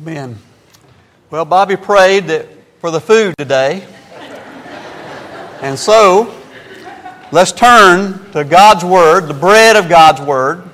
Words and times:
Amen. 0.00 0.36
Well, 1.30 1.44
Bobby 1.44 1.76
prayed 1.76 2.26
that 2.26 2.48
for 2.80 2.90
the 2.90 3.00
food 3.00 3.36
today. 3.38 3.86
and 5.62 5.78
so, 5.78 6.34
let's 7.30 7.52
turn 7.52 8.18
to 8.32 8.42
God's 8.42 8.84
Word, 8.84 9.28
the 9.28 9.34
bread 9.34 9.76
of 9.76 9.88
God's 9.88 10.20
Word, 10.20 10.64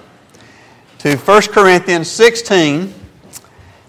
to 1.01 1.19
1 1.19 1.43
Corinthians 1.49 2.11
16. 2.11 2.95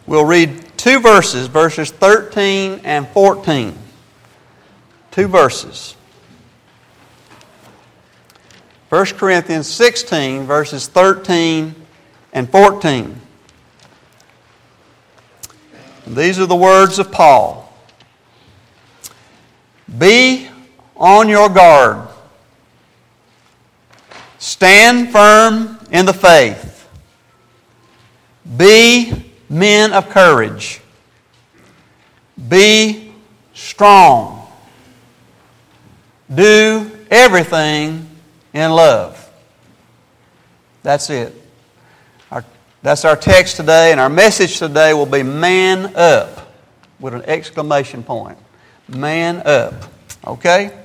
We'll 0.06 0.26
read 0.26 0.66
two 0.76 1.00
verses, 1.00 1.48
verses 1.48 1.92
13 1.92 2.82
and 2.84 3.08
14. 3.08 3.74
Two 5.12 5.28
verses. 5.30 5.96
1 8.90 9.06
Corinthians 9.06 9.68
16, 9.68 10.44
verses 10.44 10.88
13 10.88 11.74
and 12.34 12.50
14. 12.50 13.22
These 16.08 16.40
are 16.40 16.46
the 16.46 16.56
words 16.56 17.00
of 17.00 17.12
Paul. 17.12 17.72
Be 19.98 20.48
on 20.96 21.28
your 21.30 21.50
guard, 21.50 22.08
stand 24.38 25.12
firm 25.12 25.80
in 25.92 26.06
the 26.06 26.14
faith, 26.14 26.88
be 28.58 29.32
men 29.50 29.92
of 29.94 30.10
courage, 30.10 30.80
be 32.48 33.14
strong, 33.54 34.48
do 36.34 36.90
everything 37.10 38.08
in 38.54 38.72
love. 38.72 39.30
That's 40.84 41.10
it. 41.10 41.41
That's 42.84 43.06
our 43.06 43.16
text 43.16 43.58
today, 43.58 43.92
and 43.92 44.00
our 44.00 44.10
message 44.10 44.58
today 44.58 44.96
will 44.96 45.06
be 45.06 45.22
man 45.22 45.96
up 45.96 46.52
with 47.00 47.14
an 47.14 47.22
exclamation 47.24 48.02
point. 48.02 48.40
Man 48.88 49.44
up. 49.46 49.76
Okay? 50.26 50.76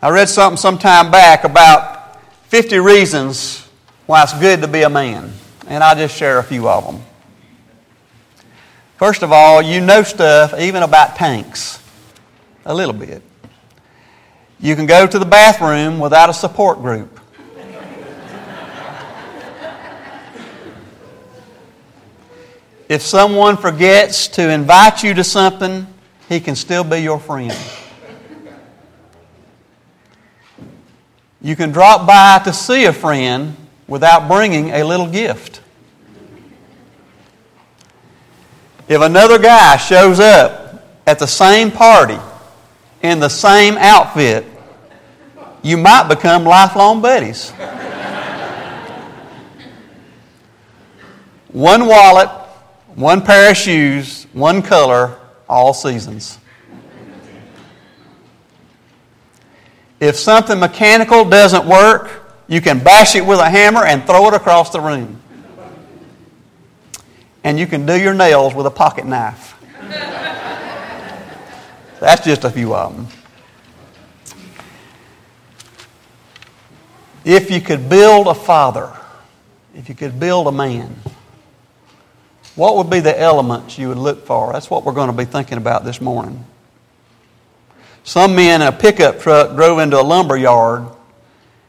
I 0.00 0.08
read 0.08 0.30
something 0.30 0.56
some 0.56 0.78
time 0.78 1.10
back 1.10 1.44
about 1.44 2.22
50 2.44 2.78
reasons 2.78 3.68
why 4.06 4.22
it's 4.22 4.32
good 4.38 4.62
to 4.62 4.68
be 4.68 4.80
a 4.80 4.88
man, 4.88 5.30
and 5.68 5.84
I'll 5.84 5.94
just 5.94 6.16
share 6.16 6.38
a 6.38 6.42
few 6.42 6.66
of 6.70 6.86
them. 6.86 7.02
First 8.96 9.22
of 9.22 9.30
all, 9.30 9.60
you 9.60 9.82
know 9.82 10.02
stuff 10.02 10.58
even 10.58 10.82
about 10.82 11.16
tanks. 11.16 11.82
A 12.64 12.74
little 12.74 12.94
bit. 12.94 13.22
You 14.58 14.74
can 14.74 14.86
go 14.86 15.06
to 15.06 15.18
the 15.18 15.26
bathroom 15.26 15.98
without 15.98 16.30
a 16.30 16.34
support 16.34 16.78
group. 16.78 17.19
If 22.90 23.02
someone 23.02 23.56
forgets 23.56 24.26
to 24.26 24.50
invite 24.50 25.04
you 25.04 25.14
to 25.14 25.22
something, 25.22 25.86
he 26.28 26.40
can 26.40 26.56
still 26.56 26.82
be 26.82 26.98
your 26.98 27.20
friend. 27.20 27.56
You 31.40 31.54
can 31.54 31.70
drop 31.70 32.04
by 32.04 32.40
to 32.42 32.52
see 32.52 32.86
a 32.86 32.92
friend 32.92 33.56
without 33.86 34.26
bringing 34.26 34.70
a 34.70 34.82
little 34.82 35.06
gift. 35.06 35.60
If 38.88 39.00
another 39.00 39.38
guy 39.38 39.76
shows 39.76 40.18
up 40.18 40.84
at 41.06 41.20
the 41.20 41.28
same 41.28 41.70
party 41.70 42.18
in 43.02 43.20
the 43.20 43.28
same 43.28 43.78
outfit, 43.78 44.44
you 45.62 45.76
might 45.76 46.08
become 46.08 46.42
lifelong 46.42 47.00
buddies. 47.00 47.52
One 51.52 51.86
wallet 51.86 52.39
one 52.94 53.22
pair 53.22 53.50
of 53.50 53.56
shoes, 53.56 54.26
one 54.32 54.62
color, 54.62 55.18
all 55.48 55.72
seasons. 55.74 56.38
If 60.00 60.16
something 60.16 60.58
mechanical 60.58 61.24
doesn't 61.28 61.66
work, 61.66 62.22
you 62.48 62.60
can 62.60 62.82
bash 62.82 63.14
it 63.14 63.24
with 63.24 63.38
a 63.38 63.48
hammer 63.48 63.84
and 63.84 64.04
throw 64.04 64.28
it 64.28 64.34
across 64.34 64.70
the 64.70 64.80
room. 64.80 65.20
And 67.44 67.58
you 67.58 67.66
can 67.66 67.86
do 67.86 67.98
your 67.98 68.14
nails 68.14 68.54
with 68.54 68.66
a 68.66 68.70
pocket 68.70 69.06
knife. 69.06 69.54
That's 72.00 72.24
just 72.24 72.44
a 72.44 72.50
few 72.50 72.74
of 72.74 72.96
them. 72.96 73.06
If 77.24 77.50
you 77.50 77.60
could 77.60 77.88
build 77.90 78.26
a 78.26 78.34
father, 78.34 78.96
if 79.74 79.90
you 79.90 79.94
could 79.94 80.18
build 80.18 80.46
a 80.46 80.52
man, 80.52 80.96
what 82.60 82.76
would 82.76 82.90
be 82.90 83.00
the 83.00 83.18
elements 83.18 83.78
you 83.78 83.88
would 83.88 83.96
look 83.96 84.26
for? 84.26 84.52
That's 84.52 84.68
what 84.68 84.84
we're 84.84 84.92
going 84.92 85.10
to 85.10 85.16
be 85.16 85.24
thinking 85.24 85.56
about 85.56 85.82
this 85.82 85.98
morning. 85.98 86.44
Some 88.04 88.36
men 88.36 88.60
in 88.60 88.66
a 88.66 88.72
pickup 88.72 89.18
truck 89.18 89.56
drove 89.56 89.78
into 89.78 89.98
a 89.98 90.02
lumber 90.02 90.36
yard, 90.36 90.84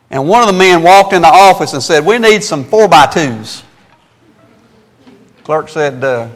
and 0.10 0.28
one 0.28 0.42
of 0.42 0.48
the 0.48 0.60
men 0.60 0.84
walked 0.84 1.14
in 1.14 1.22
the 1.22 1.30
office 1.30 1.72
and 1.72 1.82
said, 1.82 2.06
We 2.06 2.20
need 2.20 2.44
some 2.44 2.66
4 2.66 2.90
by 2.90 3.06
2s 3.06 3.64
Clerk 5.46 5.70
said, 5.70 6.04
uh, 6.04 6.28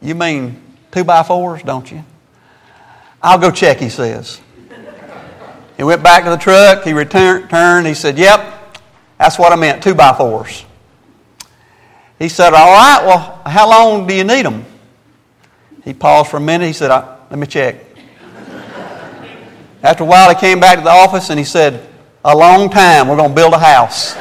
You 0.00 0.14
mean 0.14 0.62
2 0.92 1.04
by 1.04 1.22
4s 1.22 1.62
don't 1.62 1.92
you? 1.92 2.02
I'll 3.22 3.38
go 3.38 3.50
check, 3.50 3.76
he 3.76 3.90
says. 3.90 4.40
He 5.76 5.82
went 5.82 6.02
back 6.02 6.24
to 6.24 6.30
the 6.30 6.38
truck, 6.38 6.84
he 6.84 6.94
returned, 6.94 7.86
he 7.86 7.92
said, 7.92 8.16
Yep, 8.16 8.78
that's 9.18 9.38
what 9.38 9.52
I 9.52 9.56
meant, 9.56 9.82
2 9.82 9.94
by 9.94 10.12
4s 10.12 10.64
he 12.22 12.28
said, 12.28 12.54
All 12.54 12.72
right, 12.72 13.04
well, 13.04 13.31
how 13.46 13.68
long 13.68 14.06
do 14.06 14.14
you 14.14 14.24
need 14.24 14.44
them? 14.44 14.64
He 15.84 15.94
paused 15.94 16.30
for 16.30 16.36
a 16.36 16.40
minute. 16.40 16.66
He 16.66 16.72
said, 16.72 16.88
Let 16.88 17.38
me 17.38 17.46
check. 17.46 17.76
After 19.82 20.04
a 20.04 20.06
while, 20.06 20.28
he 20.28 20.36
came 20.36 20.60
back 20.60 20.78
to 20.78 20.84
the 20.84 20.90
office 20.90 21.30
and 21.30 21.38
he 21.38 21.44
said, 21.44 21.88
A 22.24 22.36
long 22.36 22.70
time. 22.70 23.08
We're 23.08 23.16
going 23.16 23.30
to 23.30 23.34
build 23.34 23.52
a 23.52 23.58
house. 23.58 24.14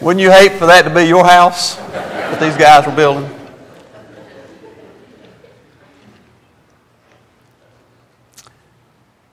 Wouldn't 0.00 0.20
you 0.20 0.30
hate 0.30 0.52
for 0.52 0.66
that 0.66 0.82
to 0.82 0.94
be 0.94 1.04
your 1.04 1.24
house 1.24 1.76
that 1.76 2.40
these 2.40 2.56
guys 2.56 2.86
were 2.86 2.94
building? 2.94 3.30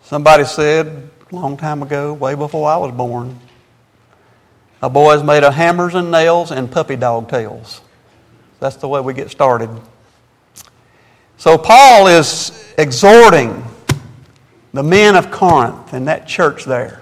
Somebody 0.03 0.43
said 0.45 1.09
long 1.31 1.55
time 1.55 1.81
ago, 1.81 2.11
way 2.13 2.35
before 2.35 2.69
I 2.69 2.75
was 2.75 2.91
born, 2.91 3.39
a 4.81 4.89
boy 4.89 5.13
is 5.13 5.23
made 5.23 5.43
of 5.43 5.53
hammers 5.53 5.95
and 5.95 6.11
nails 6.11 6.51
and 6.51 6.71
puppy 6.71 6.95
dog 6.95 7.29
tails. 7.29 7.81
That's 8.59 8.75
the 8.77 8.87
way 8.87 9.01
we 9.01 9.13
get 9.13 9.29
started. 9.29 9.69
So, 11.37 11.57
Paul 11.57 12.07
is 12.07 12.73
exhorting 12.77 13.63
the 14.73 14.83
men 14.83 15.15
of 15.15 15.31
Corinth 15.31 15.93
and 15.93 16.07
that 16.07 16.27
church 16.27 16.65
there 16.65 17.01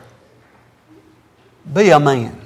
be 1.74 1.90
a 1.90 2.00
man. 2.00 2.40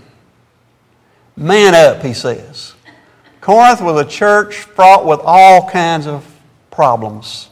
Man 1.36 1.74
up, 1.74 2.04
he 2.04 2.14
says. 2.14 2.74
Corinth 3.42 3.82
was 3.82 4.06
a 4.06 4.10
church 4.10 4.56
fraught 4.56 5.06
with 5.06 5.20
all 5.24 5.70
kinds 5.70 6.08
of 6.08 6.26
problems. 6.72 7.50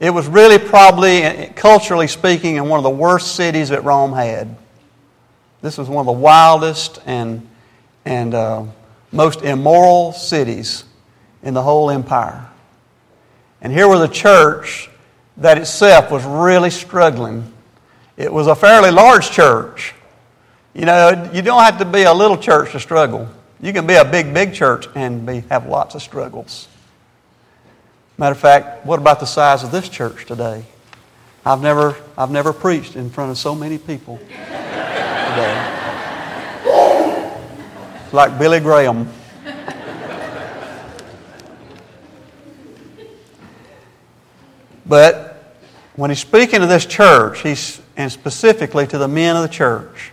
It 0.00 0.10
was 0.10 0.26
really 0.26 0.58
probably, 0.58 1.52
culturally 1.54 2.08
speaking, 2.08 2.56
in 2.56 2.68
one 2.68 2.78
of 2.78 2.84
the 2.84 2.90
worst 2.90 3.36
cities 3.36 3.70
that 3.70 3.84
Rome 3.84 4.12
had. 4.12 4.56
This 5.64 5.78
was 5.78 5.88
one 5.88 6.02
of 6.02 6.06
the 6.06 6.20
wildest 6.20 6.98
and, 7.06 7.48
and 8.04 8.34
uh, 8.34 8.64
most 9.10 9.40
immoral 9.40 10.12
cities 10.12 10.84
in 11.42 11.54
the 11.54 11.62
whole 11.62 11.90
empire. 11.90 12.46
And 13.62 13.72
here 13.72 13.88
was 13.88 14.02
a 14.02 14.12
church 14.12 14.90
that 15.38 15.56
itself 15.56 16.10
was 16.10 16.22
really 16.22 16.68
struggling. 16.68 17.50
It 18.18 18.30
was 18.30 18.46
a 18.46 18.54
fairly 18.54 18.90
large 18.90 19.30
church. 19.30 19.94
You 20.74 20.84
know, 20.84 21.30
you 21.32 21.40
don't 21.40 21.62
have 21.62 21.78
to 21.78 21.86
be 21.86 22.02
a 22.02 22.12
little 22.12 22.36
church 22.36 22.72
to 22.72 22.78
struggle. 22.78 23.26
You 23.58 23.72
can 23.72 23.86
be 23.86 23.94
a 23.94 24.04
big, 24.04 24.34
big 24.34 24.52
church 24.52 24.86
and 24.94 25.24
be, 25.24 25.44
have 25.48 25.66
lots 25.66 25.94
of 25.94 26.02
struggles. 26.02 26.68
Matter 28.18 28.32
of 28.32 28.38
fact, 28.38 28.84
what 28.84 28.98
about 28.98 29.18
the 29.18 29.26
size 29.26 29.64
of 29.64 29.70
this 29.70 29.88
church 29.88 30.26
today? 30.26 30.66
I've 31.46 31.62
never, 31.62 31.96
I've 32.18 32.30
never 32.30 32.52
preached 32.52 32.96
in 32.96 33.08
front 33.08 33.30
of 33.30 33.38
so 33.38 33.54
many 33.54 33.78
people 33.78 34.20
today. 35.34 35.80
Like 38.12 38.38
Billy 38.38 38.60
Graham. 38.60 39.08
But 44.86 45.56
when 45.96 46.10
he's 46.10 46.20
speaking 46.20 46.60
to 46.60 46.66
this 46.66 46.84
church, 46.84 47.42
he's, 47.42 47.80
and 47.96 48.12
specifically 48.12 48.86
to 48.86 48.98
the 48.98 49.08
men 49.08 49.34
of 49.34 49.42
the 49.42 49.48
church, 49.48 50.12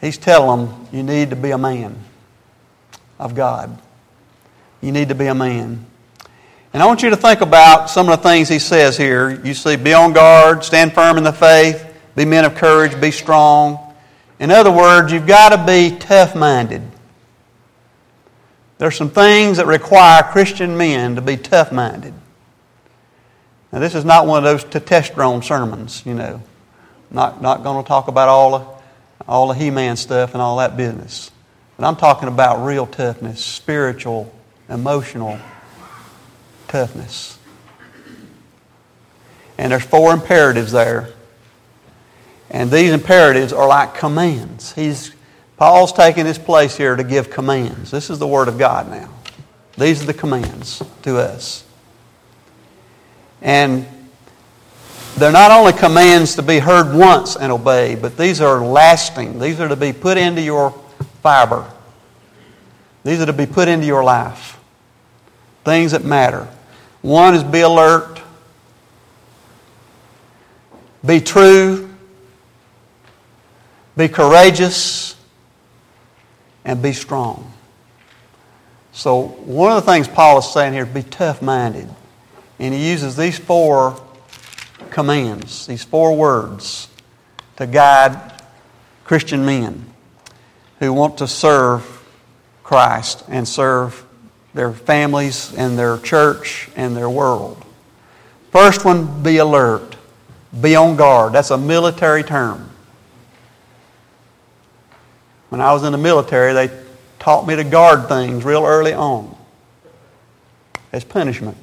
he's 0.00 0.18
telling 0.18 0.66
them, 0.66 0.88
you 0.92 1.02
need 1.02 1.30
to 1.30 1.36
be 1.36 1.52
a 1.52 1.58
man 1.58 1.96
of 3.18 3.34
God. 3.34 3.80
You 4.80 4.92
need 4.92 5.08
to 5.08 5.14
be 5.14 5.26
a 5.26 5.34
man. 5.34 5.86
And 6.72 6.82
I 6.82 6.86
want 6.86 7.02
you 7.02 7.10
to 7.10 7.16
think 7.16 7.40
about 7.40 7.88
some 7.88 8.08
of 8.08 8.20
the 8.20 8.28
things 8.28 8.48
he 8.48 8.58
says 8.58 8.96
here. 8.96 9.30
You 9.42 9.54
see, 9.54 9.76
be 9.76 9.94
on 9.94 10.12
guard, 10.12 10.64
stand 10.64 10.92
firm 10.92 11.16
in 11.16 11.24
the 11.24 11.32
faith, 11.32 11.86
be 12.16 12.24
men 12.24 12.44
of 12.44 12.56
courage, 12.56 13.00
be 13.00 13.10
strong. 13.10 13.85
In 14.38 14.50
other 14.50 14.70
words, 14.70 15.12
you've 15.12 15.26
got 15.26 15.50
to 15.50 15.64
be 15.66 15.96
tough 15.96 16.34
minded. 16.34 16.82
There's 18.78 18.96
some 18.96 19.10
things 19.10 19.56
that 19.56 19.66
require 19.66 20.22
Christian 20.22 20.76
men 20.76 21.14
to 21.16 21.22
be 21.22 21.36
tough 21.36 21.72
minded. 21.72 22.12
Now, 23.72 23.78
this 23.78 23.94
is 23.94 24.04
not 24.04 24.26
one 24.26 24.38
of 24.38 24.44
those 24.44 24.64
testosterone 24.64 25.42
sermons, 25.42 26.04
you 26.04 26.14
know. 26.14 26.42
Not, 27.10 27.40
not 27.40 27.62
going 27.62 27.82
to 27.82 27.88
talk 27.88 28.08
about 28.08 28.28
all 28.28 28.58
the, 28.58 28.66
all 29.26 29.48
the 29.48 29.54
He 29.54 29.70
Man 29.70 29.96
stuff 29.96 30.34
and 30.34 30.42
all 30.42 30.58
that 30.58 30.76
business. 30.76 31.30
But 31.76 31.86
I'm 31.86 31.96
talking 31.96 32.28
about 32.28 32.64
real 32.64 32.86
toughness, 32.86 33.44
spiritual, 33.44 34.32
emotional 34.68 35.38
toughness. 36.68 37.38
And 39.58 39.72
there's 39.72 39.84
four 39.84 40.12
imperatives 40.12 40.72
there. 40.72 41.10
And 42.50 42.70
these 42.70 42.92
imperatives 42.92 43.52
are 43.52 43.66
like 43.66 43.94
commands. 43.94 44.72
He's, 44.72 45.12
Paul's 45.56 45.92
taking 45.92 46.26
his 46.26 46.38
place 46.38 46.76
here 46.76 46.94
to 46.96 47.04
give 47.04 47.30
commands. 47.30 47.90
This 47.90 48.10
is 48.10 48.18
the 48.18 48.26
Word 48.26 48.48
of 48.48 48.58
God 48.58 48.90
now. 48.90 49.10
These 49.76 50.02
are 50.02 50.06
the 50.06 50.14
commands 50.14 50.82
to 51.02 51.18
us. 51.18 51.64
And 53.42 53.86
they're 55.16 55.32
not 55.32 55.50
only 55.50 55.72
commands 55.72 56.36
to 56.36 56.42
be 56.42 56.58
heard 56.58 56.94
once 56.94 57.36
and 57.36 57.50
obeyed, 57.50 58.02
but 58.02 58.16
these 58.16 58.40
are 58.40 58.64
lasting. 58.64 59.38
These 59.38 59.60
are 59.60 59.68
to 59.68 59.76
be 59.76 59.92
put 59.92 60.18
into 60.18 60.42
your 60.42 60.72
fiber. 61.22 61.70
These 63.04 63.20
are 63.20 63.26
to 63.26 63.32
be 63.32 63.46
put 63.46 63.68
into 63.68 63.86
your 63.86 64.04
life. 64.04 64.58
Things 65.64 65.92
that 65.92 66.04
matter. 66.04 66.48
One 67.02 67.34
is 67.34 67.42
be 67.44 67.60
alert, 67.60 68.20
be 71.04 71.20
true, 71.20 71.85
be 73.96 74.08
courageous, 74.08 75.16
and 76.64 76.82
be 76.82 76.92
strong. 76.92 77.52
So, 78.92 79.22
one 79.22 79.76
of 79.76 79.84
the 79.84 79.92
things 79.92 80.08
Paul 80.08 80.38
is 80.38 80.52
saying 80.52 80.72
here 80.72 80.84
is 80.84 80.88
be 80.88 81.02
tough 81.02 81.40
minded. 81.40 81.88
And 82.58 82.74
he 82.74 82.90
uses 82.90 83.16
these 83.16 83.38
four 83.38 84.00
commands, 84.90 85.66
these 85.66 85.84
four 85.84 86.16
words, 86.16 86.88
to 87.56 87.66
guide 87.66 88.42
Christian 89.04 89.44
men 89.44 89.84
who 90.78 90.92
want 90.92 91.18
to 91.18 91.28
serve 91.28 91.84
Christ 92.62 93.22
and 93.28 93.46
serve 93.46 94.04
their 94.54 94.72
families 94.72 95.54
and 95.54 95.78
their 95.78 95.98
church 95.98 96.68
and 96.74 96.96
their 96.96 97.10
world. 97.10 97.62
First 98.50 98.84
one, 98.84 99.22
be 99.22 99.36
alert. 99.36 99.96
Be 100.58 100.74
on 100.74 100.96
guard. 100.96 101.34
That's 101.34 101.50
a 101.50 101.58
military 101.58 102.22
term. 102.22 102.70
When 105.48 105.60
I 105.60 105.72
was 105.72 105.84
in 105.84 105.92
the 105.92 105.98
military, 105.98 106.52
they 106.52 106.70
taught 107.18 107.46
me 107.46 107.56
to 107.56 107.64
guard 107.64 108.08
things 108.08 108.44
real 108.44 108.64
early 108.64 108.92
on 108.92 109.36
as 110.92 111.04
punishment. 111.04 111.56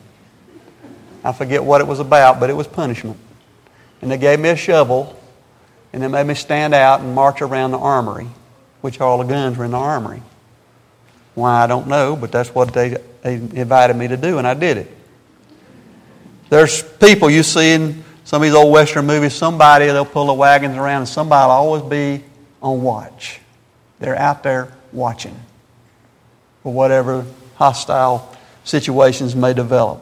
I 1.24 1.32
forget 1.32 1.64
what 1.64 1.82
it 1.82 1.88
was 1.88 2.00
about, 2.00 2.40
but 2.40 2.50
it 2.50 2.54
was 2.54 2.68
punishment. 2.68 3.18
And 4.02 4.12
they 4.12 4.18
gave 4.18 4.40
me 4.40 4.50
a 4.50 4.56
shovel, 4.56 5.20
and 5.94 6.04
they 6.04 6.08
made 6.08 6.28
me 6.28 6.36
stand 6.36 6.74
out 6.74 7.00
and 7.00 7.16
march 7.16 7.42
around 7.42 7.72
the 7.72 7.78
armory, 7.78 8.28
which 8.82 9.00
all 9.00 9.18
the 9.18 9.24
guns 9.24 9.58
were 9.58 9.66
in 9.66 9.72
the 9.72 9.78
armory. 9.78 10.22
Why, 11.36 11.64
I 11.64 11.68
don't 11.68 11.88
know, 11.88 12.16
but 12.16 12.32
that's 12.32 12.54
what 12.54 12.74
they, 12.74 12.98
they 13.22 13.36
invited 13.36 13.96
me 13.96 14.08
to 14.10 14.18
do, 14.18 14.38
and 14.38 14.46
I 14.46 14.54
did 14.54 14.78
it. 14.78 14.92
There's 16.50 16.84
people 16.84 17.30
you 17.30 17.42
see 17.42 17.72
in 17.72 18.04
some 18.26 18.42
of 18.42 18.46
these 18.46 18.54
old 18.54 18.72
Western 18.72 19.06
movies, 19.08 19.34
somebody, 19.34 19.86
they'll 19.86 20.06
pull 20.06 20.28
the 20.28 20.34
wagons 20.34 20.78
around, 20.78 21.02
and 21.02 21.08
somebody 21.08 21.46
will 21.46 21.52
always 21.52 21.84
be 21.84 22.24
on 22.62 22.82
watch. 22.84 23.40
They're 24.00 24.18
out 24.18 24.44
there 24.44 24.72
watching 24.92 25.40
for 26.62 26.74
whatever 26.74 27.26
hostile 27.56 28.36
situations 28.64 29.36
may 29.36 29.54
develop. 29.54 30.02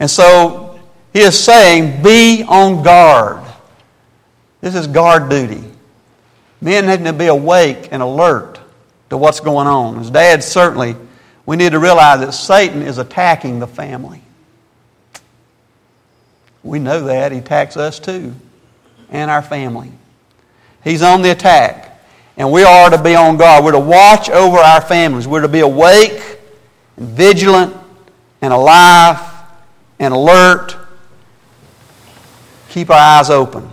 And 0.00 0.10
so 0.10 0.80
he 1.12 1.20
is 1.20 1.38
saying, 1.38 2.02
be 2.02 2.44
on 2.44 2.82
guard. 2.82 3.44
This 4.60 4.74
is 4.74 4.86
guard 4.86 5.28
duty. 5.28 5.62
Men 6.60 6.86
need 6.86 7.04
to 7.04 7.12
be 7.12 7.26
awake 7.26 7.88
and 7.90 8.02
alert 8.02 8.60
to 9.10 9.16
what's 9.16 9.40
going 9.40 9.66
on. 9.66 9.98
As 9.98 10.10
dads, 10.10 10.46
certainly, 10.46 10.96
we 11.44 11.56
need 11.56 11.72
to 11.72 11.80
realize 11.80 12.20
that 12.20 12.32
Satan 12.32 12.82
is 12.82 12.98
attacking 12.98 13.58
the 13.58 13.66
family. 13.66 14.22
We 16.62 16.78
know 16.78 17.04
that. 17.04 17.32
He 17.32 17.38
attacks 17.38 17.76
us 17.76 17.98
too 17.98 18.34
and 19.12 19.30
our 19.30 19.42
family. 19.42 19.92
He's 20.82 21.02
on 21.02 21.22
the 21.22 21.30
attack. 21.30 21.81
And 22.36 22.50
we 22.50 22.62
are 22.62 22.90
to 22.90 23.02
be 23.02 23.14
on 23.14 23.36
guard. 23.36 23.64
We're 23.64 23.72
to 23.72 23.78
watch 23.78 24.30
over 24.30 24.56
our 24.56 24.80
families. 24.80 25.28
We're 25.28 25.42
to 25.42 25.48
be 25.48 25.60
awake 25.60 26.38
and 26.96 27.08
vigilant 27.08 27.76
and 28.40 28.52
alive 28.52 29.20
and 29.98 30.14
alert. 30.14 30.76
Keep 32.70 32.90
our 32.90 33.18
eyes 33.18 33.30
open. 33.30 33.70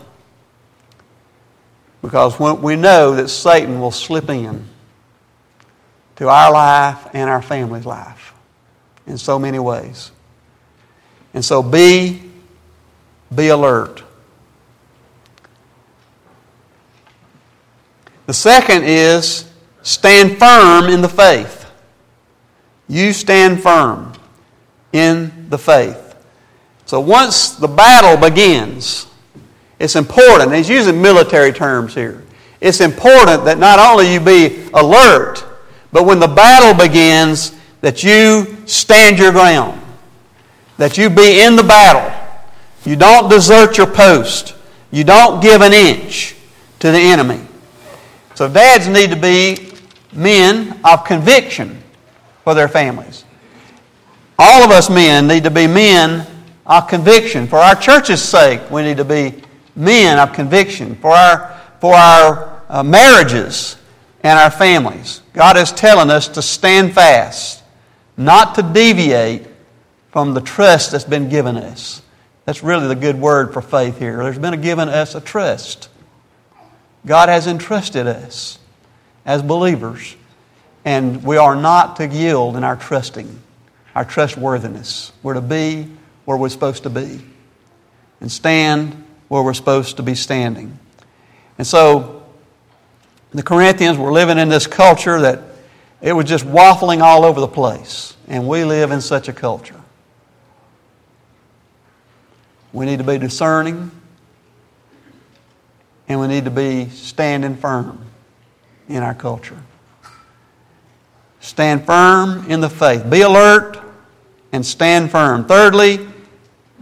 Because 2.01 2.39
we 2.39 2.75
know 2.75 3.15
that 3.15 3.29
Satan 3.29 3.79
will 3.79 3.91
slip 3.91 4.29
in 4.29 4.65
to 6.17 6.27
our 6.27 6.51
life 6.51 7.07
and 7.13 7.29
our 7.29 7.41
family's 7.41 7.85
life 7.85 8.33
in 9.07 9.17
so 9.17 9.39
many 9.39 9.59
ways. 9.59 10.11
And 11.33 11.43
so 11.43 11.61
be, 11.63 12.21
be 13.33 13.49
alert. 13.49 14.03
The 18.29 18.35
second 18.35 18.83
is 18.83 19.49
stand 19.81 20.37
firm 20.37 20.85
in 20.87 21.01
the 21.01 21.09
faith. 21.09 21.65
You 22.87 23.11
stand 23.11 23.59
firm 23.59 24.13
in 24.93 25.47
the 25.49 25.57
faith. 25.57 26.15
So 26.85 26.99
once 26.99 27.53
the 27.55 27.67
battle 27.67 28.17
begins, 28.17 29.07
it's 29.79 29.95
important, 29.95 30.53
he's 30.53 30.69
using 30.69 31.01
military 31.01 31.51
terms 31.51 31.95
here. 31.95 32.23
It's 32.61 32.81
important 32.81 33.45
that 33.45 33.57
not 33.57 33.79
only 33.79 34.13
you 34.13 34.19
be 34.19 34.69
alert, 34.75 35.43
but 35.91 36.05
when 36.05 36.19
the 36.19 36.27
battle 36.27 36.75
begins, 36.75 37.53
that 37.81 38.03
you 38.03 38.57
stand 38.67 39.17
your 39.17 39.31
ground, 39.31 39.81
that 40.77 40.99
you 40.99 41.09
be 41.09 41.41
in 41.41 41.55
the 41.55 41.63
battle. 41.63 42.15
You 42.85 42.95
don't 42.95 43.27
desert 43.27 43.79
your 43.79 43.87
post, 43.87 44.53
you 44.91 45.03
don't 45.03 45.41
give 45.41 45.63
an 45.63 45.73
inch 45.73 46.35
to 46.77 46.91
the 46.91 46.99
enemy. 46.99 47.47
So, 48.39 48.47
dads 48.47 48.87
need 48.87 49.09
to 49.09 49.17
be 49.17 49.73
men 50.13 50.79
of 50.85 51.03
conviction 51.03 51.77
for 52.45 52.53
their 52.53 52.69
families. 52.69 53.25
All 54.37 54.63
of 54.63 54.71
us 54.71 54.89
men 54.89 55.27
need 55.27 55.43
to 55.43 55.51
be 55.51 55.67
men 55.67 56.25
of 56.65 56.87
conviction. 56.87 57.47
For 57.47 57.57
our 57.57 57.75
church's 57.75 58.21
sake, 58.21 58.61
we 58.71 58.81
need 58.81 58.95
to 58.95 59.03
be 59.03 59.43
men 59.75 60.19
of 60.19 60.31
conviction. 60.31 60.95
For 60.95 61.11
our, 61.11 61.61
for 61.81 61.93
our 61.93 62.63
uh, 62.69 62.81
marriages 62.81 63.75
and 64.23 64.39
our 64.39 64.51
families, 64.51 65.21
God 65.33 65.57
is 65.57 65.73
telling 65.73 66.09
us 66.09 66.29
to 66.29 66.41
stand 66.41 66.93
fast, 66.93 67.61
not 68.15 68.55
to 68.55 68.63
deviate 68.63 69.47
from 70.11 70.33
the 70.33 70.39
trust 70.39 70.93
that's 70.93 71.03
been 71.03 71.27
given 71.27 71.57
us. 71.57 72.01
That's 72.45 72.63
really 72.63 72.87
the 72.87 72.95
good 72.95 73.19
word 73.19 73.51
for 73.51 73.61
faith 73.61 73.99
here. 73.99 74.15
There's 74.23 74.39
been 74.39 74.61
given 74.61 74.87
us 74.87 75.13
a 75.13 75.19
trust. 75.19 75.89
God 77.05 77.29
has 77.29 77.47
entrusted 77.47 78.07
us 78.07 78.59
as 79.25 79.41
believers, 79.41 80.15
and 80.85 81.23
we 81.23 81.37
are 81.37 81.55
not 81.55 81.97
to 81.97 82.07
yield 82.07 82.55
in 82.55 82.63
our 82.63 82.75
trusting, 82.75 83.39
our 83.95 84.05
trustworthiness. 84.05 85.11
We're 85.23 85.35
to 85.35 85.41
be 85.41 85.87
where 86.25 86.37
we're 86.37 86.49
supposed 86.49 86.83
to 86.83 86.89
be 86.89 87.21
and 88.21 88.31
stand 88.31 89.05
where 89.27 89.41
we're 89.41 89.53
supposed 89.53 89.97
to 89.97 90.03
be 90.03 90.15
standing. 90.15 90.77
And 91.57 91.65
so 91.65 92.23
the 93.31 93.43
Corinthians 93.43 93.97
were 93.97 94.11
living 94.11 94.37
in 94.37 94.49
this 94.49 94.67
culture 94.67 95.21
that 95.21 95.41
it 96.01 96.13
was 96.13 96.25
just 96.25 96.45
waffling 96.45 97.01
all 97.01 97.25
over 97.25 97.39
the 97.39 97.47
place. 97.47 98.15
And 98.27 98.47
we 98.47 98.63
live 98.63 98.91
in 98.91 99.01
such 99.01 99.27
a 99.27 99.33
culture. 99.33 99.79
We 102.71 102.85
need 102.85 102.97
to 102.97 103.03
be 103.03 103.17
discerning 103.17 103.91
and 106.09 106.19
we 106.19 106.27
need 106.27 106.45
to 106.45 106.51
be 106.51 106.89
standing 106.89 107.55
firm 107.55 108.03
in 108.89 109.03
our 109.03 109.13
culture. 109.13 109.61
Stand 111.39 111.85
firm 111.85 112.49
in 112.49 112.59
the 112.59 112.69
faith. 112.69 113.07
Be 113.09 113.21
alert 113.21 113.77
and 114.51 114.65
stand 114.65 115.11
firm. 115.11 115.45
Thirdly, 115.45 115.99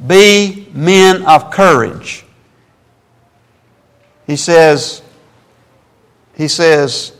be 0.08 0.70
men 0.74 1.26
of 1.26 1.52
courage. 1.52 2.24
He 4.26 4.38
says, 4.38 5.02
he 6.36 6.48
says, 6.48 7.14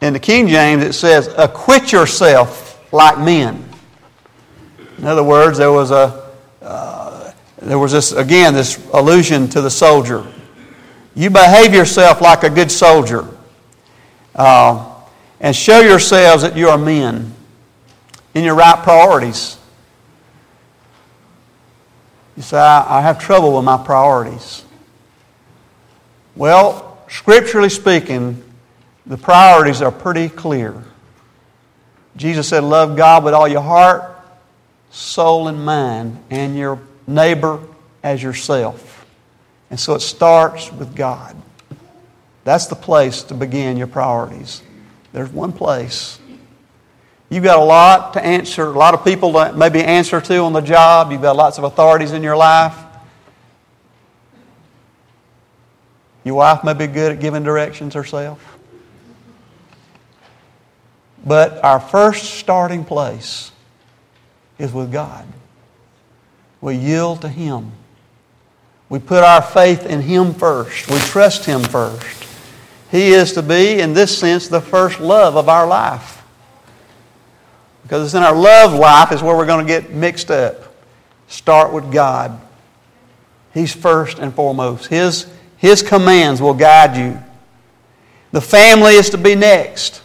in 0.00 0.12
the 0.12 0.20
King 0.20 0.48
James, 0.48 0.82
it 0.82 0.92
says, 0.92 1.28
acquit 1.36 1.92
yourself 1.92 2.92
like 2.92 3.18
men. 3.18 3.68
In 4.98 5.06
other 5.06 5.24
words, 5.24 5.58
there 5.58 5.72
was 5.72 5.90
a, 5.90 6.30
uh, 6.62 7.32
there 7.62 7.78
was 7.78 7.92
this, 7.92 8.12
again, 8.12 8.54
this 8.54 8.88
allusion 8.92 9.48
to 9.48 9.60
the 9.60 9.70
soldier. 9.70 10.26
You 11.14 11.30
behave 11.30 11.74
yourself 11.74 12.20
like 12.20 12.44
a 12.44 12.50
good 12.50 12.70
soldier. 12.70 13.26
Uh, 14.34 14.86
and 15.40 15.56
show 15.56 15.80
yourselves 15.80 16.42
that 16.42 16.56
you 16.56 16.68
are 16.68 16.78
men 16.78 17.34
in 18.34 18.44
your 18.44 18.54
right 18.54 18.80
priorities. 18.82 19.58
You 22.36 22.42
say, 22.42 22.58
I, 22.58 22.98
I 22.98 23.00
have 23.02 23.18
trouble 23.18 23.56
with 23.56 23.64
my 23.64 23.82
priorities. 23.82 24.64
Well, 26.36 27.04
scripturally 27.08 27.70
speaking, 27.70 28.42
the 29.06 29.16
priorities 29.16 29.82
are 29.82 29.90
pretty 29.90 30.28
clear. 30.28 30.84
Jesus 32.16 32.48
said, 32.48 32.62
Love 32.62 32.96
God 32.96 33.24
with 33.24 33.34
all 33.34 33.48
your 33.48 33.62
heart, 33.62 34.20
soul, 34.90 35.48
and 35.48 35.64
mind, 35.64 36.22
and 36.30 36.56
your 36.56 36.78
neighbor 37.06 37.60
as 38.02 38.22
yourself. 38.22 38.99
And 39.70 39.78
so 39.78 39.94
it 39.94 40.00
starts 40.00 40.72
with 40.72 40.94
God. 40.96 41.36
That's 42.44 42.66
the 42.66 42.74
place 42.74 43.22
to 43.24 43.34
begin 43.34 43.76
your 43.76 43.86
priorities. 43.86 44.62
There's 45.12 45.30
one 45.30 45.52
place. 45.52 46.18
You've 47.28 47.44
got 47.44 47.58
a 47.58 47.64
lot 47.64 48.14
to 48.14 48.24
answer, 48.24 48.66
a 48.66 48.70
lot 48.70 48.94
of 48.94 49.04
people 49.04 49.32
to 49.34 49.52
maybe 49.52 49.80
answer 49.80 50.20
to 50.20 50.38
on 50.38 50.52
the 50.52 50.60
job. 50.60 51.12
You've 51.12 51.22
got 51.22 51.36
lots 51.36 51.58
of 51.58 51.64
authorities 51.64 52.12
in 52.12 52.22
your 52.22 52.36
life. 52.36 52.76
Your 56.24 56.34
wife 56.34 56.64
may 56.64 56.74
be 56.74 56.86
good 56.86 57.12
at 57.12 57.20
giving 57.20 57.44
directions 57.44 57.94
herself. 57.94 58.58
But 61.24 61.62
our 61.64 61.80
first 61.80 62.34
starting 62.34 62.84
place 62.84 63.52
is 64.58 64.72
with 64.72 64.90
God. 64.90 65.26
We 66.60 66.76
yield 66.76 67.22
to 67.22 67.28
Him. 67.28 67.72
We 68.90 68.98
put 68.98 69.22
our 69.22 69.40
faith 69.40 69.86
in 69.86 70.02
Him 70.02 70.34
first. 70.34 70.90
We 70.90 70.98
trust 70.98 71.46
Him 71.46 71.62
first. 71.62 72.26
He 72.90 73.12
is 73.12 73.32
to 73.34 73.42
be, 73.42 73.80
in 73.80 73.94
this 73.94 74.18
sense, 74.18 74.48
the 74.48 74.60
first 74.60 75.00
love 75.00 75.36
of 75.36 75.48
our 75.48 75.66
life. 75.66 76.22
Because 77.84 78.04
it's 78.04 78.14
in 78.14 78.22
our 78.24 78.34
love 78.34 78.74
life 78.74 79.12
is 79.12 79.22
where 79.22 79.36
we're 79.36 79.46
going 79.46 79.64
to 79.64 79.72
get 79.72 79.92
mixed 79.92 80.30
up. 80.30 80.74
Start 81.28 81.72
with 81.72 81.92
God. 81.92 82.40
He's 83.54 83.72
first 83.72 84.18
and 84.18 84.34
foremost. 84.34 84.88
His, 84.88 85.26
His 85.56 85.82
commands 85.82 86.42
will 86.42 86.54
guide 86.54 86.96
you. 86.96 87.16
The 88.32 88.40
family 88.40 88.94
is 88.94 89.10
to 89.10 89.18
be 89.18 89.36
next. 89.36 90.02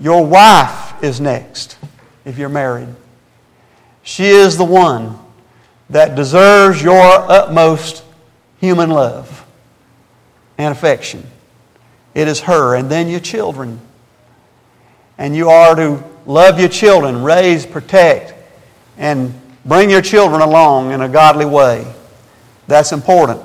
Your 0.00 0.26
wife 0.26 1.00
is 1.02 1.20
next 1.20 1.78
if 2.24 2.38
you're 2.38 2.48
married. 2.48 2.88
She 4.02 4.26
is 4.26 4.56
the 4.56 4.64
one 4.64 5.18
that 5.90 6.14
deserves 6.14 6.82
your 6.82 7.00
utmost 7.30 8.02
human 8.58 8.90
love 8.90 9.46
and 10.58 10.72
affection. 10.72 11.24
It 12.14 12.28
is 12.28 12.40
her, 12.40 12.74
and 12.74 12.90
then 12.90 13.08
your 13.08 13.20
children. 13.20 13.80
And 15.18 15.36
you 15.36 15.50
are 15.50 15.74
to 15.74 16.02
love 16.26 16.58
your 16.58 16.68
children, 16.68 17.22
raise, 17.22 17.64
protect, 17.66 18.34
and 18.98 19.38
bring 19.64 19.90
your 19.90 20.02
children 20.02 20.40
along 20.40 20.92
in 20.92 21.00
a 21.00 21.08
godly 21.08 21.44
way. 21.44 21.86
That's 22.66 22.92
important. 22.92 23.40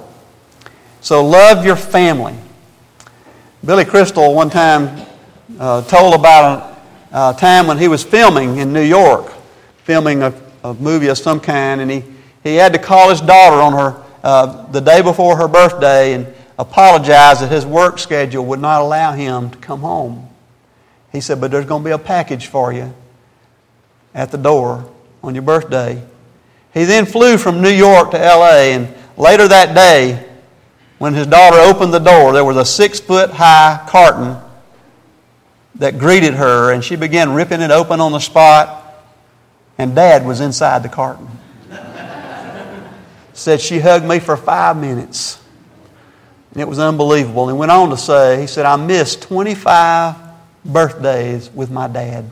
So 1.01 1.25
love 1.25 1.65
your 1.65 1.75
family. 1.75 2.36
Billy 3.63 3.86
Crystal 3.86 4.33
one 4.33 4.50
time 4.50 5.05
uh, 5.60 5.83
told 5.83 6.15
about 6.15 6.79
a, 7.12 7.17
a, 7.17 7.36
time 7.38 7.67
when 7.67 7.77
he 7.77 7.88
was 7.88 8.03
filming 8.03 8.57
in 8.57 8.74
New 8.74 8.83
York, 8.83 9.31
filming 9.83 10.24
a, 10.24 10.33
a, 10.63 10.74
movie 10.75 11.07
of 11.07 11.17
some 11.17 11.39
kind, 11.39 11.81
and 11.81 11.91
he, 11.91 12.03
he 12.43 12.55
had 12.55 12.74
to 12.74 12.79
call 12.79 13.10
his 13.10 13.21
daughter 13.21 13.57
on 13.57 13.74
her 13.74 14.03
uh, 14.24 14.71
the 14.71 14.81
day 14.81 15.01
before 15.01 15.38
her 15.38 15.48
birthday 15.48 16.13
and 16.13 16.27
apologize 16.57 17.39
that 17.39 17.51
his 17.51 17.65
work 17.65 18.00
schedule 18.00 18.45
would 18.45 18.60
not 18.60 18.81
allow 18.81 19.13
him 19.13 19.50
to 19.50 19.57
come 19.57 19.81
home. 19.81 20.27
He 21.12 21.21
said, 21.21 21.41
But 21.41 21.51
there's 21.51 21.65
going 21.65 21.83
to 21.83 21.89
be 21.89 21.93
a 21.93 21.98
package 21.98 22.48
for 22.48 22.71
you 22.71 22.93
at 24.13 24.31
the 24.31 24.38
door 24.38 24.89
on 25.24 25.36
your 25.36 25.43
birthday. 25.43 26.03
He 26.74 26.86
then 26.86 27.05
flew 27.05 27.38
from 27.38 27.62
New 27.62 27.71
York 27.71 28.12
to 28.12 28.17
LA, 28.17 28.71
and 28.71 28.93
later 29.17 29.48
that 29.48 29.75
day, 29.75 30.27
when 31.00 31.13
his 31.13 31.27
daughter 31.27 31.57
opened 31.57 31.93
the 31.93 32.00
door, 32.00 32.31
there 32.31 32.45
was 32.45 32.57
a 32.57 32.65
six 32.65 33.00
foot 33.00 33.31
high 33.31 33.83
carton 33.89 34.38
that 35.75 35.98
greeted 35.98 36.36
her, 36.36 36.71
and 36.71 36.83
she 36.83 36.95
began 36.95 37.33
ripping 37.33 37.62
it 37.62 37.71
open 37.71 38.00
on 38.00 38.12
the 38.12 38.19
spot, 38.19 39.03
and 39.77 39.95
Dad 39.95 40.25
was 40.25 40.39
inside 40.39 40.83
the 40.83 40.89
carton. 40.89 41.27
Said 43.41 43.60
she 43.60 43.79
hugged 43.79 44.05
me 44.05 44.19
for 44.19 44.38
five 44.38 44.77
minutes. 44.77 45.41
And 46.51 46.62
it 46.62 46.67
was 46.67 46.77
unbelievable. 46.77 47.50
And 47.50 47.57
went 47.57 47.71
on 47.71 47.89
to 47.89 47.98
say, 47.98 48.39
he 48.39 48.45
said, 48.45 48.65
I 48.65 48.75
missed 48.75 49.24
25 49.24 50.15
birthdays 50.63 51.50
with 51.50 51.71
my 51.71 51.88
dad. 51.88 52.29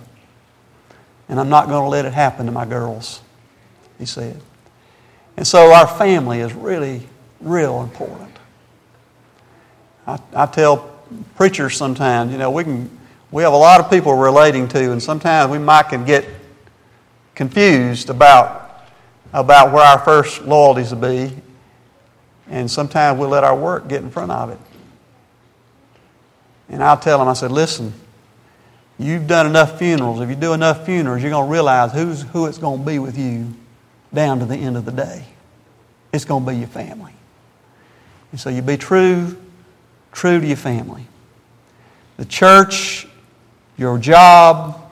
And 1.28 1.40
I'm 1.40 1.50
not 1.50 1.68
going 1.68 1.84
to 1.84 1.90
let 1.90 2.06
it 2.06 2.14
happen 2.14 2.46
to 2.46 2.52
my 2.52 2.66
girls, 2.66 3.22
he 3.98 4.06
said. 4.06 4.40
And 5.36 5.48
so 5.48 5.74
our 5.74 5.88
family 5.88 6.42
is 6.42 6.54
really, 6.54 7.08
real 7.42 7.82
important. 7.82 8.36
I, 10.06 10.20
I 10.36 10.46
tell 10.46 10.96
preachers 11.36 11.76
sometimes, 11.76 12.32
you 12.32 12.38
know, 12.38 12.52
we 12.52 12.64
can 12.64 13.00
we 13.32 13.44
have 13.44 13.54
a 13.54 13.58
lot 13.58 13.80
of 13.80 13.90
people 13.90 14.14
relating 14.16 14.68
to, 14.70 14.92
and 14.92 15.02
sometimes 15.02 15.52
we 15.52 15.60
might 15.60 15.84
can 15.90 16.04
get 16.04 16.26
confused 17.36 18.10
about, 18.10 18.69
about 19.34 19.72
where 19.74 19.84
our 19.84 20.00
first 20.00 20.42
loyalties 20.44 20.94
will 20.94 21.02
be, 21.02 21.36
and 22.50 22.70
sometimes 22.70 23.20
we 23.20 23.26
let 23.28 23.44
our 23.44 23.56
work 23.56 23.88
get 23.88 24.02
in 24.02 24.10
front 24.10 24.32
of 24.32 24.50
it. 24.50 24.60
And 26.70 26.84
I'll 26.84 26.98
tell 26.98 27.20
them, 27.20 27.28
I 27.28 27.34
said, 27.34 27.52
listen, 27.52 27.94
you've 28.98 29.28
done 29.28 29.46
enough 29.46 29.78
funerals. 29.80 30.22
If 30.22 30.30
you 30.30 30.36
do 30.36 30.54
enough 30.54 30.86
funerals, 30.86 31.22
you're 31.22 31.32
going 31.32 31.46
to 31.46 31.52
realize 31.52 31.92
who's, 31.92 32.22
who 32.22 32.46
it's 32.46 32.58
going 32.58 32.80
to 32.80 32.86
be 32.86 33.00
with 33.00 33.18
you 33.18 33.54
down 34.14 34.40
to 34.40 34.46
the 34.46 34.56
end 34.56 34.78
of 34.78 34.86
the 34.86 34.92
day. 34.92 35.26
It's 36.12 36.26
going 36.26 36.46
to 36.46 36.52
be 36.52 36.58
your 36.58 36.68
family. 36.68 37.14
And 38.32 38.40
so 38.40 38.50
you 38.50 38.62
be 38.62 38.78
true, 38.78 39.38
true 40.12 40.40
to 40.40 40.46
your 40.46 40.58
family. 40.58 41.06
The 42.18 42.26
church 42.26 43.08
your 43.80 43.98
job, 43.98 44.92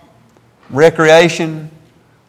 recreation, 0.70 1.70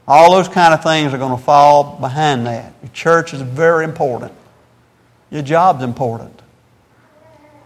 all 0.08 0.32
those 0.32 0.48
kind 0.48 0.74
of 0.74 0.82
things 0.82 1.14
are 1.14 1.18
going 1.18 1.36
to 1.36 1.42
fall 1.42 1.98
behind 2.00 2.46
that. 2.46 2.72
Your 2.82 2.90
church 2.92 3.34
is 3.34 3.42
very 3.42 3.84
important. 3.84 4.32
Your 5.30 5.42
job's 5.42 5.84
important. 5.84 6.42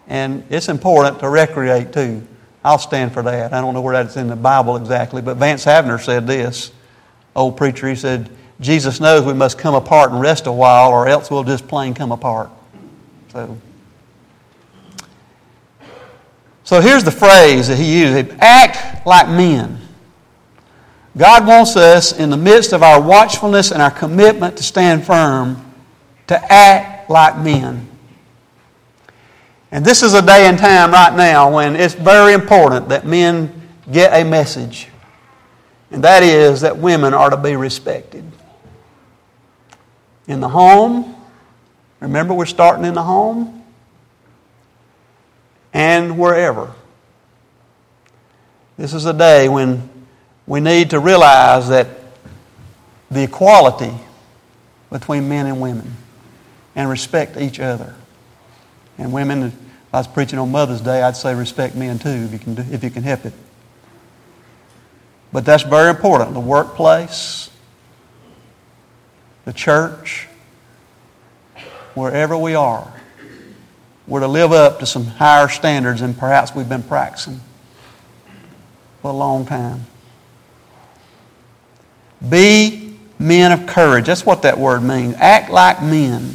And 0.09 0.45
it's 0.51 0.69
important 0.69 1.21
to 1.21 1.29
recreate 1.29 1.93
too. 1.93 2.27
I'll 2.65 2.79
stand 2.79 3.13
for 3.13 3.23
that. 3.23 3.53
I 3.53 3.61
don't 3.61 3.73
know 3.73 3.81
where 3.81 3.95
that's 3.95 4.17
in 4.17 4.27
the 4.27 4.37
Bible 4.37 4.77
exactly, 4.77 5.23
but 5.23 5.37
Vance 5.37 5.65
Havner 5.65 6.03
said 6.03 6.27
this. 6.27 6.73
Old 7.35 7.57
preacher, 7.57 7.89
he 7.89 7.95
said, 7.95 8.29
Jesus 8.61 9.01
knows 9.01 9.25
we 9.25 9.33
must 9.33 9.57
come 9.57 9.75
apart 9.75 10.13
and 10.13 10.21
rest 10.21 10.47
a 10.47 10.53
while, 10.53 10.91
or 10.91 11.09
else 11.09 11.31
we'll 11.31 11.45
just 11.45 11.67
plain 11.67 11.95
come 11.95 12.13
apart. 12.13 12.51
So 13.31 13.57
so 16.65 16.81
here's 16.81 17.05
the 17.05 17.11
phrase 17.11 17.69
that 17.69 17.77
he 17.77 18.01
used 18.01 18.35
act 18.39 19.07
like 19.07 19.29
men. 19.29 19.82
God 21.17 21.47
wants 21.47 21.77
us, 21.77 22.19
in 22.19 22.31
the 22.31 22.37
midst 22.37 22.73
of 22.73 22.83
our 22.83 23.01
watchfulness 23.01 23.71
and 23.71 23.83
our 23.83 23.91
commitment 23.91 24.57
to 24.57 24.63
stand 24.63 25.05
firm, 25.05 25.73
to 26.29 26.53
act 26.53 27.11
like 27.11 27.39
men. 27.39 27.89
And 29.71 29.85
this 29.85 30.03
is 30.03 30.15
a 30.15 30.23
day 30.23 30.47
and 30.47 30.59
time 30.59 30.91
right 30.91 31.15
now 31.15 31.55
when 31.55 31.77
it's 31.77 31.95
very 31.95 32.33
important 32.33 32.89
that 32.89 33.07
men 33.07 33.63
get 33.91 34.13
a 34.13 34.25
message. 34.25 34.89
And 35.91 36.05
that 36.05 36.23
is 36.23 36.63
that 36.63 36.79
women 36.79 37.13
are 37.13 37.29
to 37.29 37.37
be 37.37 37.57
respected. 37.57 38.25
In 40.27 40.41
the 40.41 40.49
home, 40.49 41.15
remember 42.01 42.33
we're 42.33 42.47
starting 42.47 42.85
in 42.87 42.95
the 42.95 43.03
home 43.03 43.65
and 45.75 46.19
wherever. 46.19 46.73
This 48.79 48.95
is 48.95 49.05
a 49.05 49.13
day 49.13 49.49
when 49.49 49.89
we 50.47 50.61
need 50.61 50.91
to 50.91 50.99
realize 50.99 51.69
that 51.69 51.89
the 53.11 53.25
equality 53.25 53.93
between 54.91 55.29
men 55.29 55.47
and 55.47 55.61
women 55.61 55.97
and 56.75 56.89
respect 56.89 57.37
each 57.37 57.61
other. 57.61 57.95
And 58.99 59.13
women, 59.13 59.45
if 59.45 59.55
I 59.93 59.99
was 59.99 60.07
preaching 60.07 60.39
on 60.39 60.51
Mother's 60.51 60.81
Day, 60.81 61.03
I'd 61.03 61.17
say 61.17 61.35
respect 61.35 61.75
men 61.75 61.99
too 61.99 62.09
if 62.09 62.33
you 62.33 62.39
can, 62.39 62.55
do, 62.55 62.65
if 62.71 62.83
you 62.83 62.91
can 62.91 63.03
help 63.03 63.25
it. 63.25 63.33
But 65.33 65.45
that's 65.45 65.63
very 65.63 65.91
important. 65.91 66.35
The 66.35 66.41
workplace, 66.41 67.51
the 69.45 69.53
church, 69.53 70.29
wherever 71.95 72.37
we 72.37 72.55
are, 72.55 72.93
we're 74.07 74.21
to 74.21 74.29
live 74.29 74.53
up 74.53 74.81
to 74.81 74.87
some 74.87 75.05
higher 75.05 75.49
standards 75.49 76.01
than 76.01 76.13
perhaps 76.13 76.55
we've 76.55 76.69
been 76.69 76.83
practicing 76.83 77.41
for 79.01 79.11
a 79.11 79.15
long 79.15 79.47
time. 79.47 79.87
Be 82.29 82.95
men 83.19 83.53
of 83.53 83.67
courage. 83.67 84.07
That's 84.07 84.27
what 84.27 84.43
that 84.43 84.59
word 84.59 84.83
means. 84.83 85.15
Act 85.19 85.51
like 85.51 85.83
men. 85.83 86.35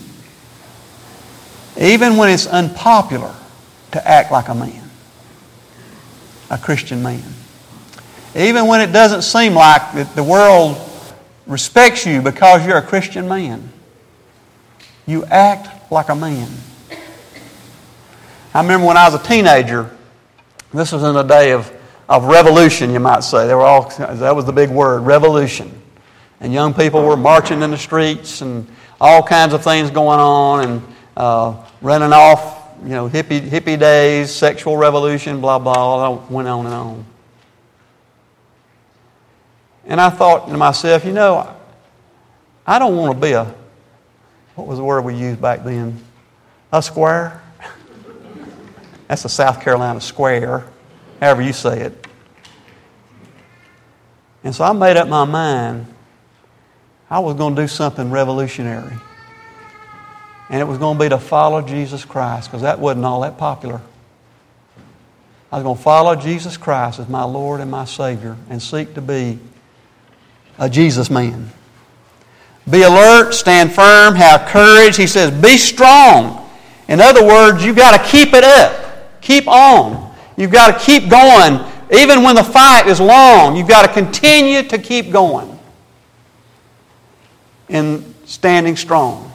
Even 1.80 2.18
when 2.18 2.30
it's 2.30 2.48
unpopular 2.48 3.34
to 3.92 4.08
act 4.08 4.32
like 4.32 4.48
a 4.48 4.56
man, 4.56 4.90
a 6.50 6.58
Christian 6.58 7.04
man. 7.04 7.24
Even 8.36 8.68
when 8.68 8.82
it 8.82 8.92
doesn't 8.92 9.22
seem 9.22 9.54
like 9.54 9.94
that 9.94 10.16
the 10.16 10.24
world 10.24 10.78
respects 11.46 12.06
you 12.06 12.22
because 12.22 12.66
you're 12.66 12.78
a 12.78 12.82
Christian 12.82 13.28
man. 13.28 13.72
You 15.06 15.24
act 15.26 15.92
like 15.92 16.10
a 16.10 16.16
man. 16.16 16.50
I 18.54 18.62
remember 18.62 18.88
when 18.88 18.98
I 18.98 19.10
was 19.10 19.22
a 19.22 19.24
teenager, 19.24 19.90
this 20.74 20.92
was 20.92 21.04
in 21.04 21.14
the 21.14 21.24
day 21.24 21.52
of, 21.52 21.72
of 22.10 22.26
revolution, 22.26 22.92
you 22.92 23.00
might 23.00 23.24
say. 23.24 23.48
They 23.48 23.54
were 23.54 23.62
all, 23.62 23.90
that 23.90 24.36
was 24.36 24.46
the 24.46 24.54
big 24.54 24.70
word, 24.70 25.02
revolution. 25.02 25.82
And 26.40 26.54
young 26.54 26.74
people 26.74 27.04
were 27.04 27.18
marching 27.18 27.62
in 27.62 27.72
the 27.72 27.78
streets 27.78 28.42
and 28.42 28.68
all 29.02 29.24
kinds 29.24 29.54
of 29.54 29.64
things 29.64 29.90
going 29.90 30.20
on 30.20 30.64
and 30.64 30.96
uh, 31.16 31.66
running 31.82 32.14
off, 32.14 32.78
you 32.84 32.90
know, 32.90 33.10
hippie, 33.10 33.42
hippie 33.42 33.80
days, 33.80 34.32
sexual 34.34 34.78
revolution, 34.78 35.42
blah, 35.42 35.60
blah, 35.60 35.74
all 35.74 36.26
went 36.30 36.48
on 36.48 36.66
and 36.66 36.76
on. 36.76 37.06
And 39.86 40.02
I 40.02 40.10
thought 40.10 40.48
to 40.48 40.58
myself, 40.58 41.06
you 41.06 41.14
know, 41.14 41.54
I 42.66 42.80
don't 42.80 42.96
want 42.98 43.16
to 43.16 43.26
be 43.26 43.32
a, 43.32 43.54
what 44.56 44.68
was 44.68 44.78
the 44.78 44.84
word 44.84 45.02
we 45.06 45.16
used 45.16 45.42
back 45.42 45.64
then? 45.64 46.04
A 46.72 46.84
square? 46.84 47.42
That's 49.08 49.24
a 49.26 49.30
South 49.30 49.62
Carolina 49.62 50.02
square, 50.02 50.66
however 51.20 51.42
you 51.42 51.54
say 51.54 51.82
it. 51.82 52.08
And 54.44 54.54
so 54.54 54.64
I 54.64 54.72
made 54.74 54.98
up 54.98 55.08
my 55.08 55.26
mind 55.26 55.94
I 57.10 57.20
was 57.20 57.36
going 57.36 57.56
to 57.56 57.62
do 57.62 57.68
something 57.68 58.12
revolutionary. 58.12 58.98
And 60.50 60.62
it 60.62 60.66
was 60.66 60.78
going 60.78 60.98
to 60.98 61.04
be 61.04 61.10
to 61.10 61.18
follow 61.18 61.62
Jesus 61.62 62.06
Christ 62.06 62.50
because 62.50 62.62
that 62.62 62.80
wasn't 62.80 63.06
all 63.06 63.22
that 63.22 63.38
popular. 63.38 63.82
I 65.52 65.58
was 65.58 65.64
going 65.64 65.78
to 65.78 65.84
follow 65.84 66.16
Jesus 66.16 66.58
Christ 66.58 67.00
as 67.00 67.08
my 67.08 67.24
Lord 67.24 67.62
and 67.62 67.72
my 67.72 67.86
Savior 67.86 68.36
and 68.50 68.62
seek 68.62 68.94
to 68.96 69.02
be 69.02 69.40
a 70.58 70.70
Jesus 70.70 71.10
man. 71.10 71.50
Be 72.70 72.82
alert, 72.82 73.34
stand 73.34 73.72
firm, 73.72 74.16
have 74.16 74.48
courage. 74.50 74.98
He 74.98 75.08
says, 75.08 75.32
be 75.42 75.58
strong. 75.58 76.50
In 76.90 77.00
other 77.00 77.26
words, 77.26 77.64
you've 77.64 77.78
got 77.78 77.98
to 77.98 78.12
keep 78.12 78.34
it 78.34 78.44
up. 78.44 79.22
Keep 79.22 79.48
on. 79.48 80.07
You've 80.38 80.52
got 80.52 80.80
to 80.80 80.86
keep 80.86 81.10
going. 81.10 81.60
Even 81.92 82.24
when 82.24 82.36
the 82.36 82.44
fight 82.44 82.88
is 82.88 83.02
long, 83.02 83.58
you've 83.58 83.68
got 83.68 83.86
to 83.86 83.92
continue 83.92 84.64
to 84.64 84.78
keep 84.78 85.12
going 85.12 85.58
in 87.68 88.14
standing 88.26 88.76
strong. 88.76 89.32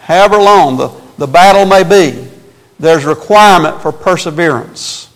However 0.00 0.36
long 0.38 0.76
the, 0.76 0.88
the 1.18 1.26
battle 1.26 1.66
may 1.66 1.84
be, 1.84 2.28
there's 2.78 3.04
requirement 3.04 3.80
for 3.80 3.92
perseverance. 3.92 5.08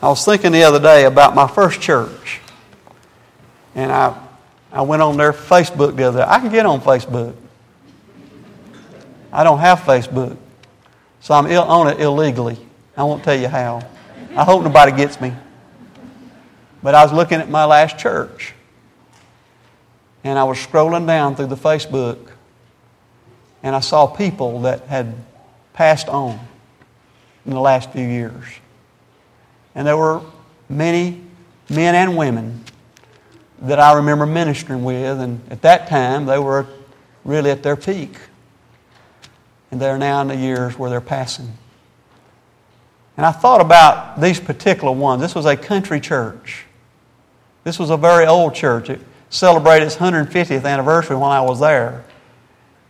I 0.00 0.08
was 0.08 0.24
thinking 0.24 0.52
the 0.52 0.64
other 0.64 0.80
day 0.80 1.04
about 1.04 1.34
my 1.34 1.46
first 1.46 1.80
church. 1.80 2.40
And 3.74 3.90
I, 3.90 4.18
I 4.72 4.82
went 4.82 5.00
on 5.00 5.16
their 5.16 5.32
Facebook 5.32 5.96
the 5.96 6.04
other 6.04 6.20
day. 6.20 6.26
I 6.26 6.40
can 6.40 6.50
get 6.50 6.66
on 6.66 6.80
Facebook. 6.80 7.34
I 9.32 9.44
don't 9.44 9.60
have 9.60 9.80
Facebook. 9.80 10.36
So 11.22 11.34
I'm 11.34 11.46
on 11.46 11.86
it 11.86 12.00
illegally. 12.00 12.58
I 12.96 13.04
won't 13.04 13.22
tell 13.22 13.38
you 13.38 13.46
how. 13.46 13.88
I 14.36 14.42
hope 14.42 14.64
nobody 14.64 14.90
gets 14.90 15.20
me. 15.20 15.32
But 16.82 16.96
I 16.96 17.04
was 17.04 17.12
looking 17.12 17.38
at 17.38 17.48
my 17.48 17.64
last 17.64 17.96
church. 17.96 18.54
And 20.24 20.36
I 20.36 20.42
was 20.42 20.58
scrolling 20.58 21.06
down 21.06 21.36
through 21.36 21.46
the 21.46 21.56
Facebook. 21.56 22.18
And 23.62 23.76
I 23.76 23.78
saw 23.78 24.08
people 24.08 24.62
that 24.62 24.82
had 24.86 25.14
passed 25.74 26.08
on 26.08 26.40
in 27.46 27.52
the 27.52 27.60
last 27.60 27.92
few 27.92 28.06
years. 28.06 28.44
And 29.76 29.86
there 29.86 29.96
were 29.96 30.22
many 30.68 31.20
men 31.70 31.94
and 31.94 32.16
women 32.16 32.64
that 33.60 33.78
I 33.78 33.92
remember 33.92 34.26
ministering 34.26 34.82
with, 34.82 35.20
and 35.20 35.40
at 35.52 35.62
that 35.62 35.88
time 35.88 36.26
they 36.26 36.40
were 36.40 36.66
really 37.24 37.52
at 37.52 37.62
their 37.62 37.76
peak. 37.76 38.16
And 39.72 39.80
they're 39.80 39.98
now 39.98 40.20
in 40.20 40.28
the 40.28 40.36
years 40.36 40.78
where 40.78 40.90
they're 40.90 41.00
passing. 41.00 41.52
And 43.16 43.26
I 43.26 43.32
thought 43.32 43.60
about 43.60 44.20
these 44.20 44.38
particular 44.38 44.92
ones. 44.92 45.20
This 45.20 45.34
was 45.34 45.46
a 45.46 45.56
country 45.56 45.98
church. 46.00 46.66
This 47.64 47.78
was 47.78 47.90
a 47.90 47.96
very 47.96 48.26
old 48.26 48.54
church. 48.54 48.90
It 48.90 49.00
celebrated 49.30 49.86
its 49.86 49.96
150th 49.96 50.64
anniversary 50.64 51.16
when 51.16 51.30
I 51.30 51.40
was 51.40 51.58
there. 51.58 52.04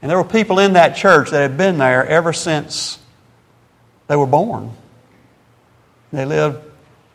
And 0.00 0.10
there 0.10 0.18
were 0.18 0.24
people 0.24 0.58
in 0.58 0.72
that 0.72 0.96
church 0.96 1.30
that 1.30 1.40
had 1.40 1.56
been 1.56 1.78
there 1.78 2.04
ever 2.04 2.32
since 2.32 2.98
they 4.08 4.16
were 4.16 4.26
born. 4.26 4.72
They 6.12 6.24
lived 6.24 6.58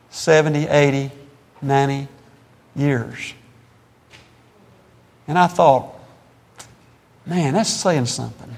70, 0.10 0.68
80, 0.68 1.12
90 1.62 2.08
years. 2.76 3.34
And 5.28 5.38
I 5.38 5.48
thought, 5.48 5.94
man, 7.26 7.54
that's 7.54 7.70
saying 7.70 8.06
something. 8.06 8.58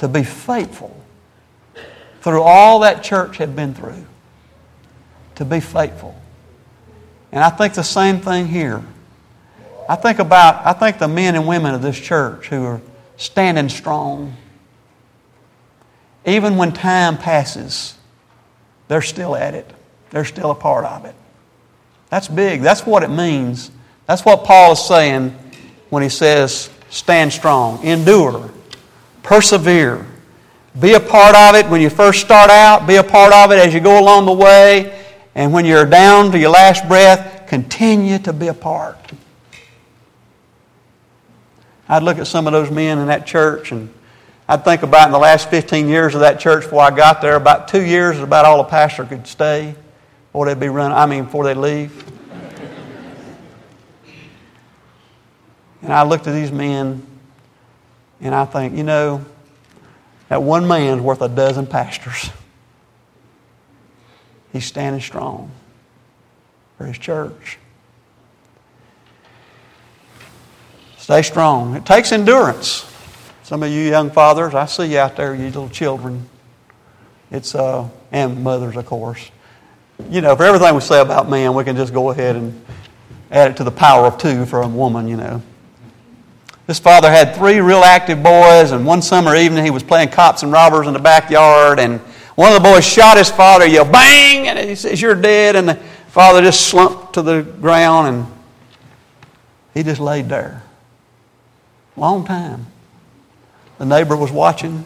To 0.00 0.08
be 0.08 0.24
faithful 0.24 0.94
through 2.20 2.42
all 2.42 2.80
that 2.80 3.02
church 3.02 3.36
had 3.38 3.54
been 3.56 3.74
through. 3.74 4.04
To 5.36 5.44
be 5.44 5.60
faithful. 5.60 6.20
And 7.32 7.42
I 7.42 7.50
think 7.50 7.74
the 7.74 7.82
same 7.82 8.20
thing 8.20 8.48
here. 8.48 8.82
I 9.88 9.96
think 9.96 10.18
about, 10.18 10.66
I 10.66 10.72
think 10.72 10.98
the 10.98 11.08
men 11.08 11.34
and 11.34 11.46
women 11.46 11.74
of 11.74 11.82
this 11.82 11.98
church 11.98 12.48
who 12.48 12.64
are 12.64 12.80
standing 13.16 13.68
strong. 13.68 14.36
Even 16.24 16.56
when 16.56 16.72
time 16.72 17.16
passes, 17.16 17.94
they're 18.88 19.02
still 19.02 19.36
at 19.36 19.54
it. 19.54 19.70
They're 20.10 20.24
still 20.24 20.50
a 20.50 20.54
part 20.54 20.84
of 20.84 21.04
it. 21.04 21.14
That's 22.08 22.26
big. 22.26 22.62
That's 22.62 22.84
what 22.84 23.02
it 23.02 23.10
means. 23.10 23.70
That's 24.06 24.24
what 24.24 24.44
Paul 24.44 24.72
is 24.72 24.84
saying 24.84 25.36
when 25.90 26.02
he 26.02 26.08
says, 26.08 26.70
stand 26.88 27.32
strong, 27.32 27.82
endure, 27.84 28.50
persevere. 29.22 30.06
Be 30.78 30.94
a 30.94 31.00
part 31.00 31.34
of 31.34 31.54
it 31.56 31.68
when 31.68 31.80
you 31.80 31.90
first 31.90 32.20
start 32.20 32.50
out, 32.50 32.86
be 32.86 32.96
a 32.96 33.04
part 33.04 33.32
of 33.32 33.50
it 33.50 33.58
as 33.58 33.74
you 33.74 33.80
go 33.80 34.00
along 34.00 34.26
the 34.26 34.32
way, 34.32 35.04
and 35.34 35.52
when 35.52 35.64
you're 35.64 35.86
down 35.86 36.30
to 36.32 36.38
your 36.38 36.50
last 36.50 36.86
breath, 36.86 37.48
continue 37.48 38.18
to 38.18 38.32
be 38.32 38.48
a 38.48 38.54
part. 38.54 39.12
I'd 41.88 42.04
look 42.04 42.18
at 42.18 42.28
some 42.28 42.46
of 42.46 42.52
those 42.52 42.70
men 42.70 42.98
in 42.98 43.08
that 43.08 43.26
church 43.26 43.72
and 43.72 43.92
I'd 44.50 44.64
think 44.64 44.82
about 44.82 45.06
in 45.06 45.12
the 45.12 45.18
last 45.18 45.48
15 45.48 45.88
years 45.88 46.14
of 46.14 46.20
that 46.22 46.40
church 46.40 46.64
before 46.64 46.82
I 46.82 46.90
got 46.90 47.20
there, 47.20 47.36
about 47.36 47.68
two 47.68 47.82
years 47.82 48.16
is 48.16 48.22
about 48.22 48.44
all 48.44 48.60
a 48.60 48.64
pastor 48.64 49.04
could 49.04 49.26
stay 49.26 49.74
before 50.26 50.46
they'd 50.46 50.58
be 50.58 50.68
running, 50.68 50.96
I 50.96 51.06
mean, 51.06 51.24
before 51.24 51.44
they 51.44 51.54
leave. 51.54 52.04
and 55.82 55.92
I 55.92 56.02
looked 56.02 56.26
at 56.26 56.32
these 56.32 56.52
men 56.52 57.04
and 58.20 58.34
I 58.34 58.44
think, 58.44 58.76
you 58.76 58.82
know, 58.82 59.24
that 60.28 60.42
one 60.42 60.66
man's 60.66 61.00
worth 61.00 61.22
a 61.22 61.28
dozen 61.28 61.66
pastors. 61.66 62.30
He's 64.52 64.64
standing 64.64 65.00
strong 65.00 65.50
for 66.76 66.86
his 66.86 66.98
church. 66.98 67.58
Stay 70.98 71.22
strong. 71.22 71.76
It 71.76 71.86
takes 71.86 72.12
endurance. 72.12 72.86
Some 73.42 73.62
of 73.62 73.70
you 73.70 73.82
young 73.82 74.10
fathers, 74.10 74.54
I 74.54 74.66
see 74.66 74.92
you 74.92 74.98
out 74.98 75.16
there, 75.16 75.34
you 75.34 75.46
little 75.46 75.68
children. 75.68 76.28
It's 77.30 77.54
uh, 77.54 77.88
and 78.12 78.44
mothers, 78.44 78.76
of 78.76 78.86
course 78.86 79.30
you 80.08 80.20
know, 80.20 80.36
for 80.36 80.44
everything 80.44 80.74
we 80.74 80.80
say 80.80 81.00
about 81.00 81.28
men, 81.28 81.54
we 81.54 81.64
can 81.64 81.76
just 81.76 81.92
go 81.92 82.10
ahead 82.10 82.36
and 82.36 82.64
add 83.30 83.50
it 83.50 83.56
to 83.58 83.64
the 83.64 83.70
power 83.70 84.06
of 84.06 84.18
two 84.18 84.46
for 84.46 84.62
a 84.62 84.68
woman, 84.68 85.08
you 85.08 85.16
know. 85.16 85.42
This 86.70 86.78
father 86.78 87.10
had 87.10 87.34
three 87.34 87.58
real 87.58 87.82
active 87.82 88.22
boys, 88.22 88.70
and 88.70 88.86
one 88.86 89.02
summer 89.02 89.34
evening 89.34 89.64
he 89.64 89.72
was 89.72 89.82
playing 89.82 90.10
cops 90.10 90.44
and 90.44 90.52
robbers 90.52 90.86
in 90.86 90.92
the 90.92 91.00
backyard, 91.00 91.80
and 91.80 91.98
one 92.36 92.52
of 92.52 92.62
the 92.62 92.68
boys 92.68 92.86
shot 92.86 93.18
his 93.18 93.28
father, 93.28 93.66
yelled, 93.66 93.90
bang, 93.90 94.46
and 94.46 94.56
he 94.56 94.76
says, 94.76 95.02
You're 95.02 95.16
dead. 95.16 95.56
And 95.56 95.70
the 95.70 95.74
father 95.74 96.40
just 96.40 96.68
slumped 96.68 97.14
to 97.14 97.22
the 97.22 97.42
ground, 97.42 98.14
and 98.14 98.26
he 99.74 99.82
just 99.82 100.00
laid 100.00 100.28
there. 100.28 100.62
Long 101.96 102.24
time. 102.24 102.66
The 103.78 103.86
neighbor 103.86 104.14
was 104.16 104.30
watching. 104.30 104.84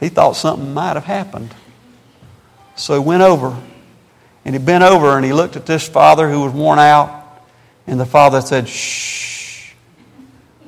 He 0.00 0.08
thought 0.08 0.34
something 0.34 0.72
might 0.72 0.94
have 0.94 1.04
happened. 1.04 1.54
So 2.74 2.94
he 2.94 3.06
went 3.06 3.22
over 3.22 3.54
and 4.46 4.54
he 4.54 4.58
bent 4.58 4.82
over 4.82 5.18
and 5.18 5.26
he 5.26 5.34
looked 5.34 5.56
at 5.56 5.66
this 5.66 5.86
father 5.86 6.30
who 6.30 6.40
was 6.40 6.54
worn 6.54 6.78
out. 6.78 7.44
And 7.86 8.00
the 8.00 8.06
father 8.06 8.40
said, 8.40 8.66
Shh, 8.66 9.31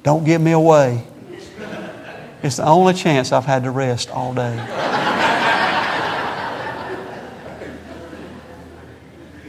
don't 0.04 0.22
give 0.22 0.40
me 0.40 0.52
away. 0.52 1.02
It's 2.44 2.58
the 2.58 2.64
only 2.64 2.94
chance 2.94 3.32
I've 3.32 3.44
had 3.44 3.64
to 3.64 3.72
rest 3.72 4.08
all 4.10 4.32
day. 4.32 4.54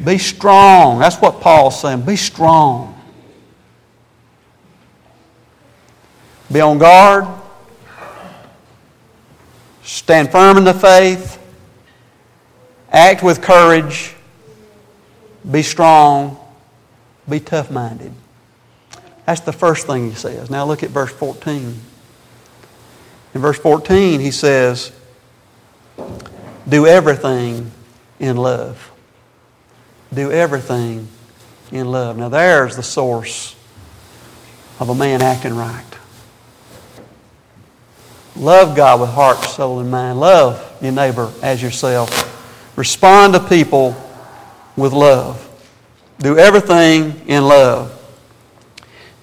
Be 0.03 0.17
strong. 0.17 0.97
That's 0.97 1.17
what 1.17 1.41
Paul's 1.41 1.79
saying. 1.79 2.01
Be 2.01 2.15
strong. 2.15 2.99
Be 6.51 6.61
on 6.61 6.79
guard. 6.79 7.27
Stand 9.83 10.31
firm 10.31 10.57
in 10.57 10.63
the 10.63 10.73
faith. 10.73 11.39
Act 12.91 13.21
with 13.21 13.43
courage 13.43 14.15
be 15.49 15.61
strong, 15.61 16.37
be 17.29 17.39
tough 17.39 17.69
minded. 17.69 18.11
That's 19.25 19.41
the 19.41 19.53
first 19.53 19.87
thing 19.87 20.09
he 20.09 20.15
says. 20.15 20.49
Now 20.49 20.65
look 20.65 20.83
at 20.83 20.89
verse 20.91 21.11
14. 21.11 21.79
In 23.33 23.41
verse 23.41 23.59
14, 23.59 24.19
he 24.19 24.31
says, 24.31 24.91
Do 26.67 26.87
everything 26.87 27.71
in 28.19 28.37
love. 28.37 28.91
Do 30.13 30.31
everything 30.31 31.09
in 31.71 31.91
love. 31.91 32.17
Now, 32.17 32.29
there's 32.29 32.75
the 32.75 32.83
source 32.83 33.55
of 34.79 34.89
a 34.89 34.95
man 34.95 35.21
acting 35.21 35.55
right. 35.55 35.83
Love 38.35 38.75
God 38.75 39.01
with 39.01 39.09
heart, 39.09 39.37
soul, 39.39 39.79
and 39.79 39.89
mind. 39.89 40.19
Love 40.19 40.77
your 40.81 40.91
neighbor 40.91 41.31
as 41.41 41.61
yourself. 41.61 42.31
Respond 42.77 43.33
to 43.33 43.39
people 43.39 43.95
with 44.75 44.93
love. 44.93 45.41
Do 46.19 46.37
everything 46.37 47.27
in 47.27 47.45
love. 47.45 47.91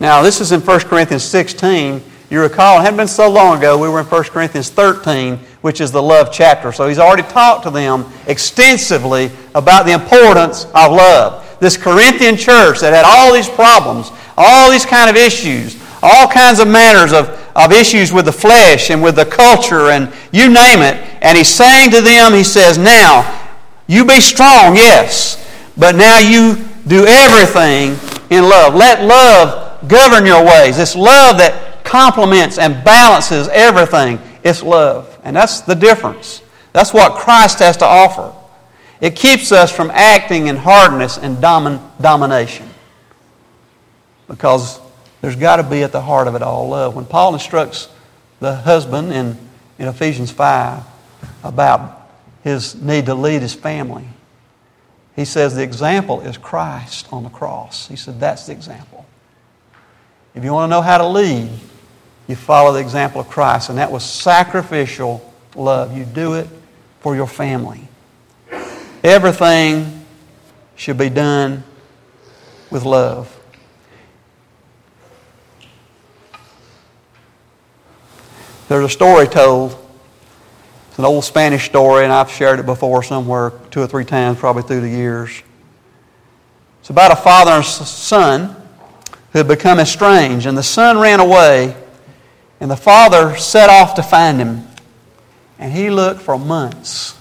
Now, 0.02 0.20
this 0.20 0.40
is 0.40 0.50
in 0.50 0.60
1 0.60 0.80
Corinthians 0.80 1.22
16. 1.22 2.02
You 2.28 2.40
recall, 2.40 2.80
it 2.80 2.82
hadn't 2.82 2.96
been 2.96 3.06
so 3.06 3.30
long 3.30 3.58
ago, 3.58 3.78
we 3.78 3.88
were 3.88 4.00
in 4.00 4.06
1 4.06 4.24
Corinthians 4.24 4.68
13, 4.68 5.36
which 5.60 5.80
is 5.80 5.92
the 5.92 6.02
love 6.02 6.30
chapter. 6.32 6.72
So 6.72 6.88
he's 6.88 6.98
already 6.98 7.22
talked 7.22 7.62
to 7.66 7.70
them 7.70 8.12
extensively 8.26 9.30
about 9.54 9.86
the 9.86 9.92
importance 9.92 10.64
of 10.74 10.90
love. 10.90 11.56
This 11.60 11.76
Corinthian 11.76 12.36
church 12.36 12.80
that 12.80 12.92
had 12.92 13.04
all 13.04 13.32
these 13.32 13.48
problems, 13.48 14.10
all 14.36 14.72
these 14.72 14.84
kind 14.84 15.08
of 15.08 15.14
issues, 15.14 15.80
all 16.02 16.26
kinds 16.26 16.58
of 16.58 16.66
manners 16.66 17.12
of, 17.12 17.28
of 17.54 17.70
issues 17.70 18.12
with 18.12 18.24
the 18.24 18.32
flesh 18.32 18.90
and 18.90 19.00
with 19.00 19.14
the 19.14 19.26
culture 19.26 19.90
and 19.90 20.12
you 20.32 20.48
name 20.48 20.80
it. 20.82 20.96
And 21.22 21.38
he's 21.38 21.46
saying 21.46 21.92
to 21.92 22.00
them, 22.00 22.32
he 22.32 22.42
says, 22.42 22.76
Now, 22.76 23.22
you 23.86 24.04
be 24.04 24.20
strong, 24.20 24.74
yes, 24.74 25.38
but 25.76 25.94
now 25.94 26.18
you 26.18 26.56
do 26.88 27.06
everything 27.06 27.96
in 28.30 28.42
love. 28.42 28.74
Let 28.74 29.04
love 29.04 29.68
govern 29.88 30.26
your 30.26 30.44
ways. 30.44 30.78
It's 30.78 30.96
love 30.96 31.38
that 31.38 31.84
complements 31.84 32.58
and 32.58 32.82
balances 32.84 33.48
everything. 33.48 34.18
It's 34.42 34.62
love. 34.62 35.18
And 35.24 35.36
that's 35.36 35.60
the 35.60 35.74
difference. 35.74 36.42
That's 36.72 36.92
what 36.92 37.14
Christ 37.14 37.58
has 37.58 37.76
to 37.78 37.84
offer. 37.84 38.32
It 39.00 39.16
keeps 39.16 39.52
us 39.52 39.74
from 39.74 39.90
acting 39.90 40.46
in 40.46 40.56
hardness 40.56 41.18
and 41.18 41.38
domin- 41.38 41.82
domination. 42.00 42.68
Because 44.28 44.80
there's 45.20 45.36
got 45.36 45.56
to 45.56 45.62
be 45.62 45.82
at 45.82 45.92
the 45.92 46.00
heart 46.00 46.28
of 46.28 46.34
it 46.34 46.42
all 46.42 46.68
love. 46.68 46.94
When 46.94 47.04
Paul 47.04 47.34
instructs 47.34 47.88
the 48.40 48.54
husband 48.54 49.12
in, 49.12 49.38
in 49.78 49.88
Ephesians 49.88 50.30
5 50.30 50.82
about 51.44 52.10
his 52.42 52.74
need 52.74 53.06
to 53.06 53.14
lead 53.14 53.42
his 53.42 53.54
family. 53.54 54.06
He 55.14 55.24
says 55.24 55.54
the 55.54 55.62
example 55.62 56.20
is 56.22 56.36
Christ 56.36 57.06
on 57.12 57.22
the 57.22 57.30
cross. 57.30 57.88
He 57.88 57.96
said 57.96 58.18
that's 58.18 58.46
the 58.46 58.52
example. 58.52 59.01
If 60.34 60.44
you 60.44 60.52
want 60.52 60.70
to 60.70 60.76
know 60.76 60.82
how 60.82 60.98
to 60.98 61.06
lead, 61.06 61.50
you 62.26 62.36
follow 62.36 62.72
the 62.72 62.80
example 62.80 63.20
of 63.20 63.28
Christ, 63.28 63.68
and 63.68 63.78
that 63.78 63.90
was 63.90 64.04
sacrificial 64.04 65.32
love. 65.54 65.96
You 65.96 66.04
do 66.04 66.34
it 66.34 66.48
for 67.00 67.14
your 67.14 67.26
family. 67.26 67.86
Everything 69.04 70.06
should 70.76 70.96
be 70.96 71.10
done 71.10 71.64
with 72.70 72.84
love. 72.84 73.38
There's 78.68 78.86
a 78.86 78.88
story 78.88 79.26
told 79.26 79.76
it's 80.88 80.98
an 80.98 81.04
old 81.04 81.24
Spanish 81.24 81.64
story, 81.66 82.04
and 82.04 82.12
I've 82.12 82.30
shared 82.30 82.60
it 82.60 82.66
before 82.66 83.02
somewhere 83.02 83.52
two 83.70 83.80
or 83.80 83.86
three 83.86 84.04
times, 84.04 84.38
probably 84.38 84.62
through 84.62 84.82
the 84.82 84.88
years. 84.88 85.42
It's 86.80 86.90
about 86.90 87.12
a 87.12 87.16
father 87.16 87.50
and 87.50 87.64
son 87.64 88.61
who 89.32 89.38
had 89.38 89.48
become 89.48 89.78
estranged, 89.80 90.46
and 90.46 90.56
the 90.56 90.62
son 90.62 90.98
ran 90.98 91.20
away, 91.20 91.76
and 92.60 92.70
the 92.70 92.76
father 92.76 93.36
set 93.36 93.70
off 93.70 93.94
to 93.94 94.02
find 94.02 94.38
him, 94.38 94.66
and 95.58 95.72
he 95.72 95.90
looked 95.90 96.20
for 96.20 96.38
months. 96.38 97.18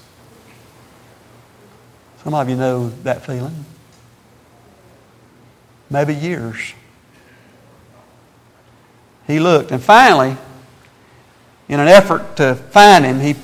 Some 2.23 2.33
of 2.33 2.49
you 2.49 2.55
know 2.55 2.89
that 3.03 3.25
feeling. 3.25 3.65
Maybe 5.89 6.13
years. 6.13 6.73
He 9.27 9.39
looked, 9.39 9.71
and 9.71 9.81
finally, 9.81 10.37
in 11.67 11.79
an 11.79 11.87
effort 11.87 12.35
to 12.37 12.55
find 12.55 13.05
him, 13.05 13.19
he 13.19 13.35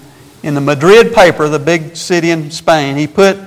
in 0.43 0.53
the 0.53 0.61
Madrid 0.61 1.13
paper, 1.13 1.49
the 1.49 1.59
big 1.59 1.95
city 1.95 2.29
in 2.31 2.51
Spain, 2.51 2.95
he 2.95 3.07
put, 3.07 3.37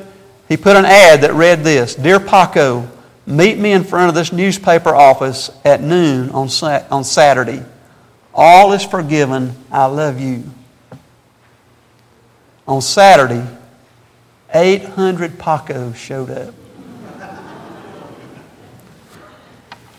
he 0.49 0.57
put 0.57 0.77
an 0.77 0.85
ad 0.85 1.23
that 1.23 1.33
read 1.33 1.65
this 1.65 1.95
Dear 1.95 2.21
Paco, 2.21 2.89
meet 3.31 3.59
me 3.59 3.73
in 3.73 3.85
front 3.85 4.09
of 4.09 4.15
this 4.15 4.33
newspaper 4.33 4.95
office 4.95 5.51
at 5.65 5.81
noon 5.81 6.31
on, 6.31 6.49
on 6.91 7.05
Saturday. 7.05 7.65
All 8.35 8.73
is 8.73 8.85
forgiven. 8.85 9.55
I 9.71 9.87
love 9.87 10.21
you. 10.21 10.45
On 12.67 12.81
Saturday, 12.81 13.47
800 14.53 15.33
Pacos 15.33 15.97
showed 15.97 16.31
up. 16.31 16.55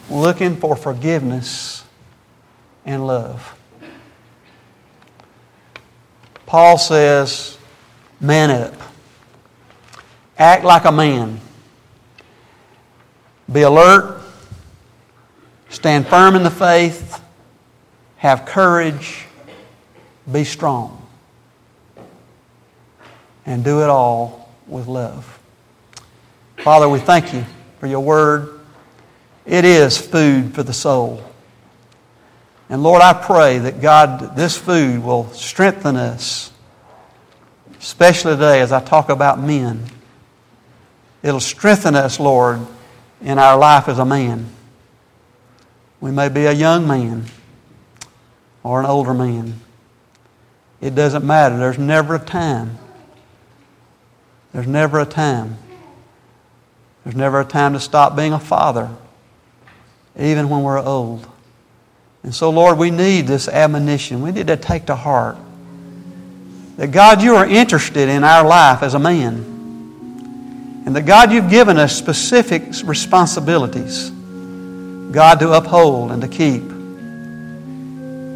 looking 0.09 0.57
for 0.57 0.75
forgiveness 0.75 1.83
and 2.85 3.07
love. 3.07 3.57
Paul 6.45 6.77
says, 6.77 7.57
man 8.19 8.51
up. 8.51 8.73
Act 10.37 10.65
like 10.65 10.83
a 10.83 10.91
man. 10.91 11.39
Be 13.49 13.61
alert. 13.61 14.21
Stand 15.69 16.07
firm 16.07 16.35
in 16.35 16.43
the 16.43 16.51
faith. 16.51 17.21
Have 18.17 18.45
courage. 18.45 19.25
Be 20.29 20.43
strong. 20.43 21.07
And 23.45 23.63
do 23.63 23.81
it 23.81 23.89
all 23.89 24.49
with 24.67 24.87
love. 24.87 25.39
Father, 26.57 26.89
we 26.89 26.99
thank 26.99 27.33
you 27.33 27.45
for 27.79 27.87
your 27.87 28.01
word. 28.01 28.59
It 29.45 29.65
is 29.65 29.97
food 29.97 30.53
for 30.53 30.63
the 30.63 30.73
soul. 30.73 31.23
And 32.69 32.83
Lord, 32.83 33.01
I 33.01 33.13
pray 33.13 33.57
that 33.57 33.81
God, 33.81 34.35
this 34.35 34.57
food 34.57 35.03
will 35.03 35.29
strengthen 35.31 35.97
us, 35.97 36.51
especially 37.79 38.35
today 38.35 38.61
as 38.61 38.71
I 38.71 38.79
talk 38.79 39.09
about 39.09 39.39
men. 39.39 39.85
It'll 41.23 41.39
strengthen 41.39 41.95
us, 41.95 42.19
Lord, 42.19 42.65
in 43.21 43.37
our 43.37 43.57
life 43.57 43.87
as 43.87 43.99
a 43.99 44.05
man. 44.05 44.47
We 45.99 46.11
may 46.11 46.29
be 46.29 46.45
a 46.45 46.51
young 46.51 46.87
man 46.87 47.25
or 48.63 48.79
an 48.79 48.85
older 48.85 49.13
man. 49.13 49.59
It 50.79 50.95
doesn't 50.95 51.23
matter. 51.23 51.57
There's 51.57 51.77
never 51.77 52.15
a 52.15 52.19
time. 52.19 52.77
There's 54.53 54.67
never 54.67 54.99
a 54.99 55.05
time. 55.05 55.57
There's 57.03 57.15
never 57.15 57.39
a 57.39 57.45
time 57.45 57.73
to 57.73 57.79
stop 57.79 58.15
being 58.15 58.33
a 58.33 58.39
father, 58.39 58.89
even 60.19 60.49
when 60.49 60.63
we're 60.63 60.79
old. 60.79 61.27
And 62.23 62.33
so, 62.33 62.49
Lord, 62.49 62.77
we 62.77 62.91
need 62.91 63.27
this 63.27 63.47
admonition. 63.47 64.21
We 64.21 64.31
need 64.31 64.47
to 64.47 64.57
take 64.57 64.87
to 64.87 64.95
heart 64.95 65.37
that 66.77 66.91
God, 66.91 67.21
you 67.21 67.35
are 67.35 67.45
interested 67.45 68.09
in 68.09 68.23
our 68.23 68.47
life 68.47 68.81
as 68.81 68.93
a 68.93 68.99
man. 68.99 69.60
And 70.85 70.95
that 70.95 71.03
God, 71.03 71.31
you've 71.31 71.49
given 71.49 71.77
us 71.77 71.95
specific 71.95 72.63
responsibilities, 72.83 74.09
God, 74.09 75.39
to 75.39 75.51
uphold 75.53 76.11
and 76.11 76.21
to 76.21 76.27
keep. 76.27 76.63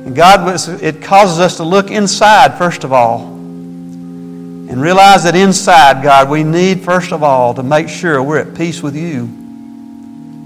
And 0.05 0.15
God, 0.15 0.60
it 0.84 1.01
causes 1.01 1.39
us 1.39 1.58
to 1.58 1.63
look 1.63 1.89
inside, 1.89 2.58
first 2.60 2.84
of 2.84 2.93
all, 2.93 3.21
and 3.25 4.79
realize 4.79 5.23
that 5.23 5.36
inside, 5.36 6.03
God, 6.03 6.29
we 6.29 6.43
need, 6.43 6.81
first 6.81 7.12
of 7.12 7.23
all, 7.23 7.55
to 7.55 7.63
make 7.63 7.89
sure 7.89 8.21
we're 8.21 8.39
at 8.39 8.53
peace 8.55 8.84
with 8.84 8.95
you 8.95 9.23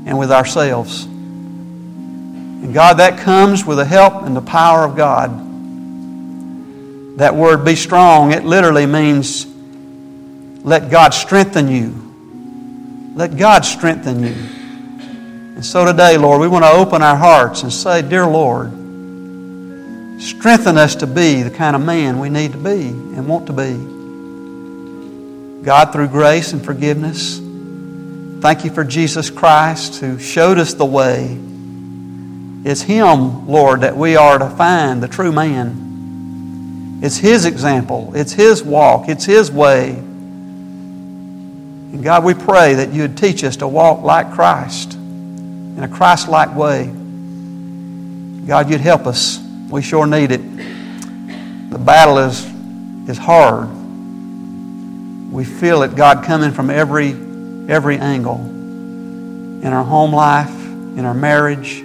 and 0.05 0.17
with 0.17 0.31
ourselves. 0.31 1.03
And 1.03 2.73
God, 2.73 2.99
that 2.99 3.19
comes 3.19 3.65
with 3.65 3.77
the 3.77 3.85
help 3.85 4.23
and 4.23 4.35
the 4.35 4.41
power 4.41 4.85
of 4.85 4.95
God. 4.95 5.47
That 7.17 7.35
word 7.35 7.65
be 7.65 7.75
strong, 7.75 8.31
it 8.31 8.45
literally 8.45 8.85
means 8.85 9.48
let 10.63 10.89
God 10.89 11.13
strengthen 11.13 11.67
you. 11.67 13.13
Let 13.15 13.37
God 13.37 13.65
strengthen 13.65 14.23
you. 14.23 14.35
And 15.55 15.65
so 15.65 15.85
today, 15.85 16.17
Lord, 16.17 16.41
we 16.41 16.47
want 16.47 16.65
to 16.65 16.71
open 16.71 17.01
our 17.01 17.15
hearts 17.15 17.63
and 17.63 17.73
say, 17.73 18.01
Dear 18.01 18.25
Lord, 18.27 18.71
strengthen 20.21 20.77
us 20.77 20.95
to 20.95 21.07
be 21.07 21.43
the 21.43 21.51
kind 21.51 21.75
of 21.75 21.81
man 21.81 22.19
we 22.19 22.29
need 22.29 22.53
to 22.53 22.57
be 22.57 22.87
and 22.87 23.27
want 23.27 23.47
to 23.47 23.53
be. 23.53 23.99
God, 25.65 25.91
through 25.91 26.07
grace 26.07 26.53
and 26.53 26.63
forgiveness, 26.63 27.39
thank 28.41 28.63
you 28.63 28.71
for 28.71 28.83
Jesus 28.83 29.29
Christ 29.29 29.99
who 29.99 30.17
showed 30.19 30.57
us 30.57 30.73
the 30.73 30.85
way 30.85 31.37
it's 32.63 32.81
Him, 32.81 33.47
Lord, 33.47 33.81
that 33.81 33.95
we 33.95 34.15
are 34.15 34.37
to 34.37 34.49
find 34.49 35.01
the 35.01 35.07
true 35.07 35.31
man. 35.31 36.99
It's 37.01 37.17
His 37.17 37.45
example, 37.45 38.11
it's 38.15 38.33
His 38.33 38.61
walk, 38.61 39.07
it's 39.07 39.25
His 39.25 39.51
way. 39.51 40.03
And 41.91 42.03
God, 42.03 42.23
we 42.23 42.35
pray 42.35 42.75
that 42.75 42.93
you 42.93 43.01
would 43.01 43.17
teach 43.17 43.43
us 43.43 43.57
to 43.57 43.67
walk 43.67 44.03
like 44.03 44.31
Christ 44.31 44.93
in 44.93 45.79
a 45.81 45.87
Christ 45.87 46.27
like 46.27 46.55
way. 46.55 46.85
God, 48.45 48.69
you'd 48.69 48.81
help 48.81 49.07
us. 49.07 49.39
We 49.69 49.81
sure 49.81 50.05
need 50.05 50.31
it. 50.31 50.41
The 51.71 51.79
battle 51.79 52.17
is, 52.19 52.45
is 53.09 53.17
hard. 53.17 53.69
We 55.31 55.45
feel 55.45 55.83
it, 55.83 55.95
God, 55.95 56.23
coming 56.25 56.51
from 56.51 56.69
every, 56.69 57.09
every 57.71 57.97
angle 57.97 58.37
in 58.37 59.67
our 59.67 59.83
home 59.83 60.13
life, 60.13 60.49
in 60.49 61.05
our 61.05 61.13
marriage, 61.13 61.83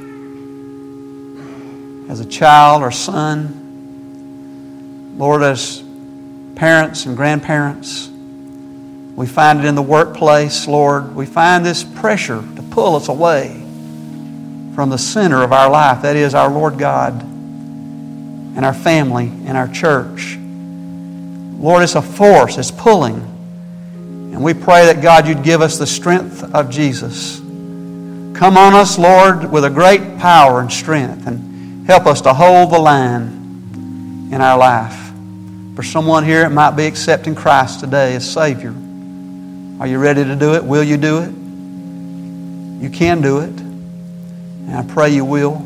as 2.10 2.20
a 2.20 2.24
child 2.24 2.82
or 2.82 2.90
son. 2.90 3.60
Lord, 5.18 5.42
as 5.42 5.82
parents 6.56 7.06
and 7.06 7.16
grandparents, 7.16 8.08
we 9.16 9.26
find 9.26 9.60
it 9.60 9.64
in 9.64 9.74
the 9.76 9.82
workplace, 9.82 10.66
Lord. 10.66 11.14
We 11.14 11.26
find 11.26 11.64
this 11.64 11.84
pressure 11.84 12.42
to 12.56 12.62
pull 12.62 12.96
us 12.96 13.08
away 13.08 13.60
from 14.74 14.90
the 14.90 14.98
center 14.98 15.42
of 15.42 15.52
our 15.52 15.70
life. 15.70 16.02
That 16.02 16.16
is 16.16 16.34
our 16.34 16.50
Lord 16.50 16.78
God 16.78 17.22
and 17.22 18.64
our 18.64 18.74
family 18.74 19.26
and 19.46 19.56
our 19.56 19.68
church. 19.68 20.36
Lord, 20.36 21.84
it's 21.84 21.94
a 21.94 22.02
force, 22.02 22.58
it's 22.58 22.72
pulling. 22.72 23.14
And 24.34 24.42
we 24.42 24.52
pray 24.52 24.86
that 24.86 25.00
God, 25.00 25.28
you'd 25.28 25.44
give 25.44 25.60
us 25.60 25.78
the 25.78 25.86
strength 25.86 26.42
of 26.52 26.68
Jesus. 26.68 27.38
Come 27.38 28.56
on 28.56 28.74
us, 28.74 28.98
Lord, 28.98 29.50
with 29.50 29.64
a 29.64 29.70
great 29.70 30.18
power 30.18 30.60
and 30.60 30.72
strength 30.72 31.28
and 31.28 31.86
help 31.86 32.06
us 32.06 32.20
to 32.22 32.34
hold 32.34 32.72
the 32.72 32.78
line 32.80 34.28
in 34.32 34.40
our 34.40 34.58
life. 34.58 35.00
For 35.76 35.84
someone 35.84 36.24
here, 36.24 36.44
it 36.44 36.50
might 36.50 36.72
be 36.72 36.86
accepting 36.86 37.36
Christ 37.36 37.78
today 37.78 38.16
as 38.16 38.28
Savior. 38.28 38.74
Are 39.80 39.86
you 39.86 39.98
ready 39.98 40.24
to 40.24 40.36
do 40.36 40.54
it? 40.54 40.64
Will 40.64 40.84
you 40.84 40.96
do 40.96 41.18
it? 41.18 41.30
You 42.82 42.90
can 42.90 43.20
do 43.20 43.40
it. 43.40 43.50
And 43.50 44.74
I 44.74 44.82
pray 44.82 45.10
you 45.10 45.24
will. 45.24 45.56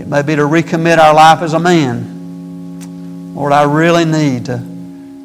It 0.00 0.06
may 0.06 0.22
be 0.22 0.36
to 0.36 0.42
recommit 0.42 0.98
our 0.98 1.14
life 1.14 1.40
as 1.40 1.54
a 1.54 1.58
man. 1.58 3.34
Lord, 3.34 3.52
I 3.52 3.64
really 3.64 4.04
need 4.04 4.46
to 4.46 4.62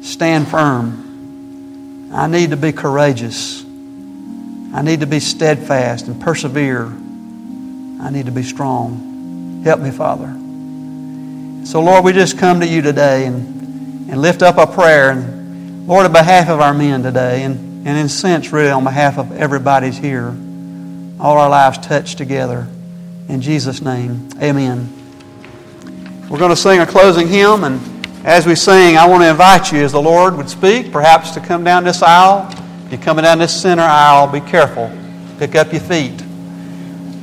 stand 0.02 0.48
firm. 0.48 2.10
I 2.12 2.26
need 2.26 2.50
to 2.50 2.56
be 2.56 2.72
courageous. 2.72 3.62
I 3.62 4.82
need 4.82 5.00
to 5.00 5.06
be 5.06 5.20
steadfast 5.20 6.06
and 6.08 6.20
persevere. 6.20 6.86
I 6.86 8.10
need 8.10 8.26
to 8.26 8.32
be 8.32 8.42
strong. 8.42 9.62
Help 9.64 9.80
me, 9.80 9.90
Father. 9.90 10.26
So, 11.66 11.80
Lord, 11.80 12.04
we 12.04 12.12
just 12.12 12.38
come 12.38 12.60
to 12.60 12.66
you 12.66 12.82
today 12.82 13.26
and, 13.26 14.10
and 14.10 14.20
lift 14.20 14.42
up 14.42 14.58
a 14.58 14.66
prayer. 14.66 15.10
And, 15.10 15.86
Lord, 15.86 16.06
on 16.06 16.12
behalf 16.12 16.48
of 16.48 16.60
our 16.60 16.74
men 16.74 17.02
today, 17.02 17.44
and 17.44 17.71
and 17.84 17.98
in 17.98 18.06
a 18.06 18.08
sense, 18.08 18.52
really, 18.52 18.70
on 18.70 18.84
behalf 18.84 19.18
of 19.18 19.32
everybody's 19.32 19.98
here, 19.98 20.28
all 21.18 21.36
our 21.36 21.48
lives 21.48 21.78
touched 21.78 22.16
together. 22.16 22.68
In 23.28 23.40
Jesus' 23.40 23.82
name, 23.82 24.28
amen. 24.40 24.92
We're 26.30 26.38
going 26.38 26.50
to 26.50 26.56
sing 26.56 26.80
a 26.80 26.86
closing 26.86 27.26
hymn, 27.26 27.64
and 27.64 27.80
as 28.24 28.46
we 28.46 28.54
sing, 28.54 28.96
I 28.96 29.06
want 29.08 29.24
to 29.24 29.30
invite 29.30 29.72
you, 29.72 29.82
as 29.82 29.92
the 29.92 30.00
Lord 30.00 30.36
would 30.36 30.48
speak, 30.48 30.92
perhaps 30.92 31.32
to 31.32 31.40
come 31.40 31.64
down 31.64 31.82
this 31.82 32.02
aisle. 32.02 32.48
If 32.86 32.92
you're 32.92 33.00
coming 33.00 33.24
down 33.24 33.40
this 33.40 33.60
center 33.60 33.82
aisle, 33.82 34.28
be 34.28 34.40
careful. 34.40 34.90
Pick 35.38 35.56
up 35.56 35.72
your 35.72 35.80
feet. 35.80 36.22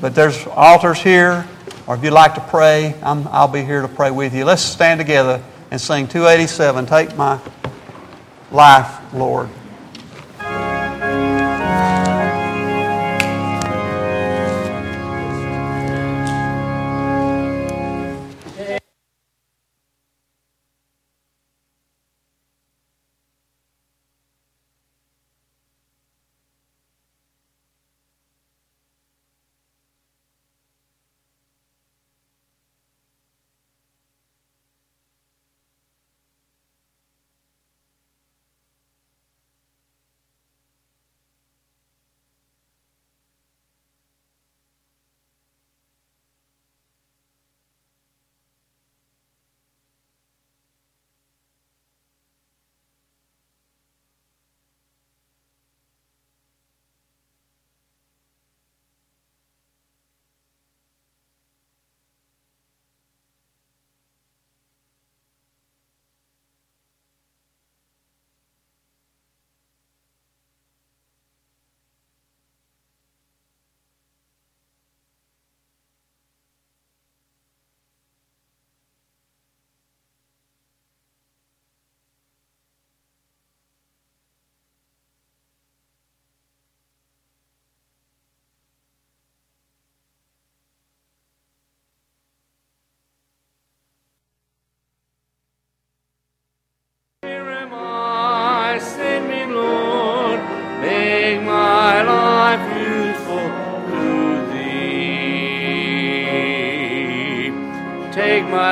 But 0.01 0.13
there's 0.13 0.45
altars 0.47 0.99
here, 0.99 1.47
or 1.87 1.95
if 1.95 2.03
you'd 2.03 2.11
like 2.11 2.35
to 2.35 2.41
pray, 2.41 2.95
i 3.01 3.13
will 3.13 3.47
be 3.47 3.63
here 3.63 3.81
to 3.81 3.87
pray 3.87 4.11
with 4.11 4.35
you. 4.35 4.43
Let's 4.43 4.61
stand 4.61 4.99
together 4.99 5.41
and 5.71 5.79
sing 5.79 6.07
287 6.07 6.85
Take 6.85 7.15
My 7.15 7.39
Life, 8.51 9.13
Lord. 9.13 9.49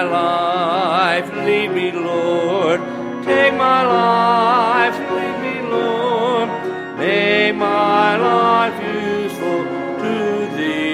Life, 0.08 1.30
lead 1.46 1.70
me, 1.70 1.91
Lord. 1.91 2.80
Take 3.24 3.54
my 3.54 3.84
life, 3.84 4.98
lead 5.15 5.38
me, 5.46 5.62
Lord. 5.70 6.50
Make 6.98 7.56
my 7.56 8.17
life 8.17 8.78
useful 8.84 9.63
to 10.02 10.13
Thee. 10.56 10.88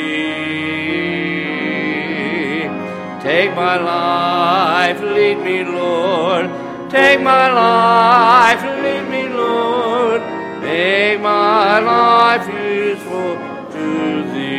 Take 3.22 3.52
my 3.56 3.78
life, 3.78 5.00
lead 5.02 5.38
me, 5.48 5.64
Lord. 5.64 6.50
Take 6.90 7.22
my 7.22 7.52
life, 7.52 8.64
lead 8.84 9.06
me, 9.10 9.30
Lord. 9.30 10.22
Make 10.62 11.20
my 11.22 11.80
life 11.80 12.48
useful 12.48 13.38
to 13.74 14.24
Thee. 14.34 14.54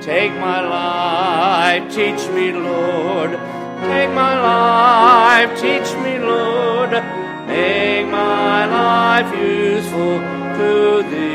Take 0.00 0.32
my 0.34 0.60
life 0.60 0.79
life, 1.70 1.94
teach 1.94 2.28
me, 2.34 2.50
Lord. 2.52 3.30
Take 3.88 4.10
my 4.10 4.34
life, 4.50 5.50
teach 5.60 5.90
me, 6.02 6.18
Lord. 6.18 6.90
Make 7.46 8.06
my 8.08 8.66
life 8.78 9.30
useful 9.38 10.18
to 10.58 11.02
Thee. 11.10 11.30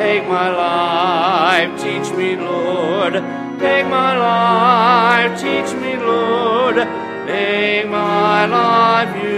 Take 0.00 0.24
my 0.28 0.48
life, 0.64 1.70
teach 1.82 2.08
me, 2.16 2.36
Lord. 2.36 3.14
Take 3.58 3.86
my 3.98 4.12
life, 4.28 5.40
teach 5.40 5.74
me, 5.82 5.96
Lord. 5.96 6.76
Make 7.26 7.88
my 7.88 8.46
life 8.46 9.16
useful. 9.16 9.31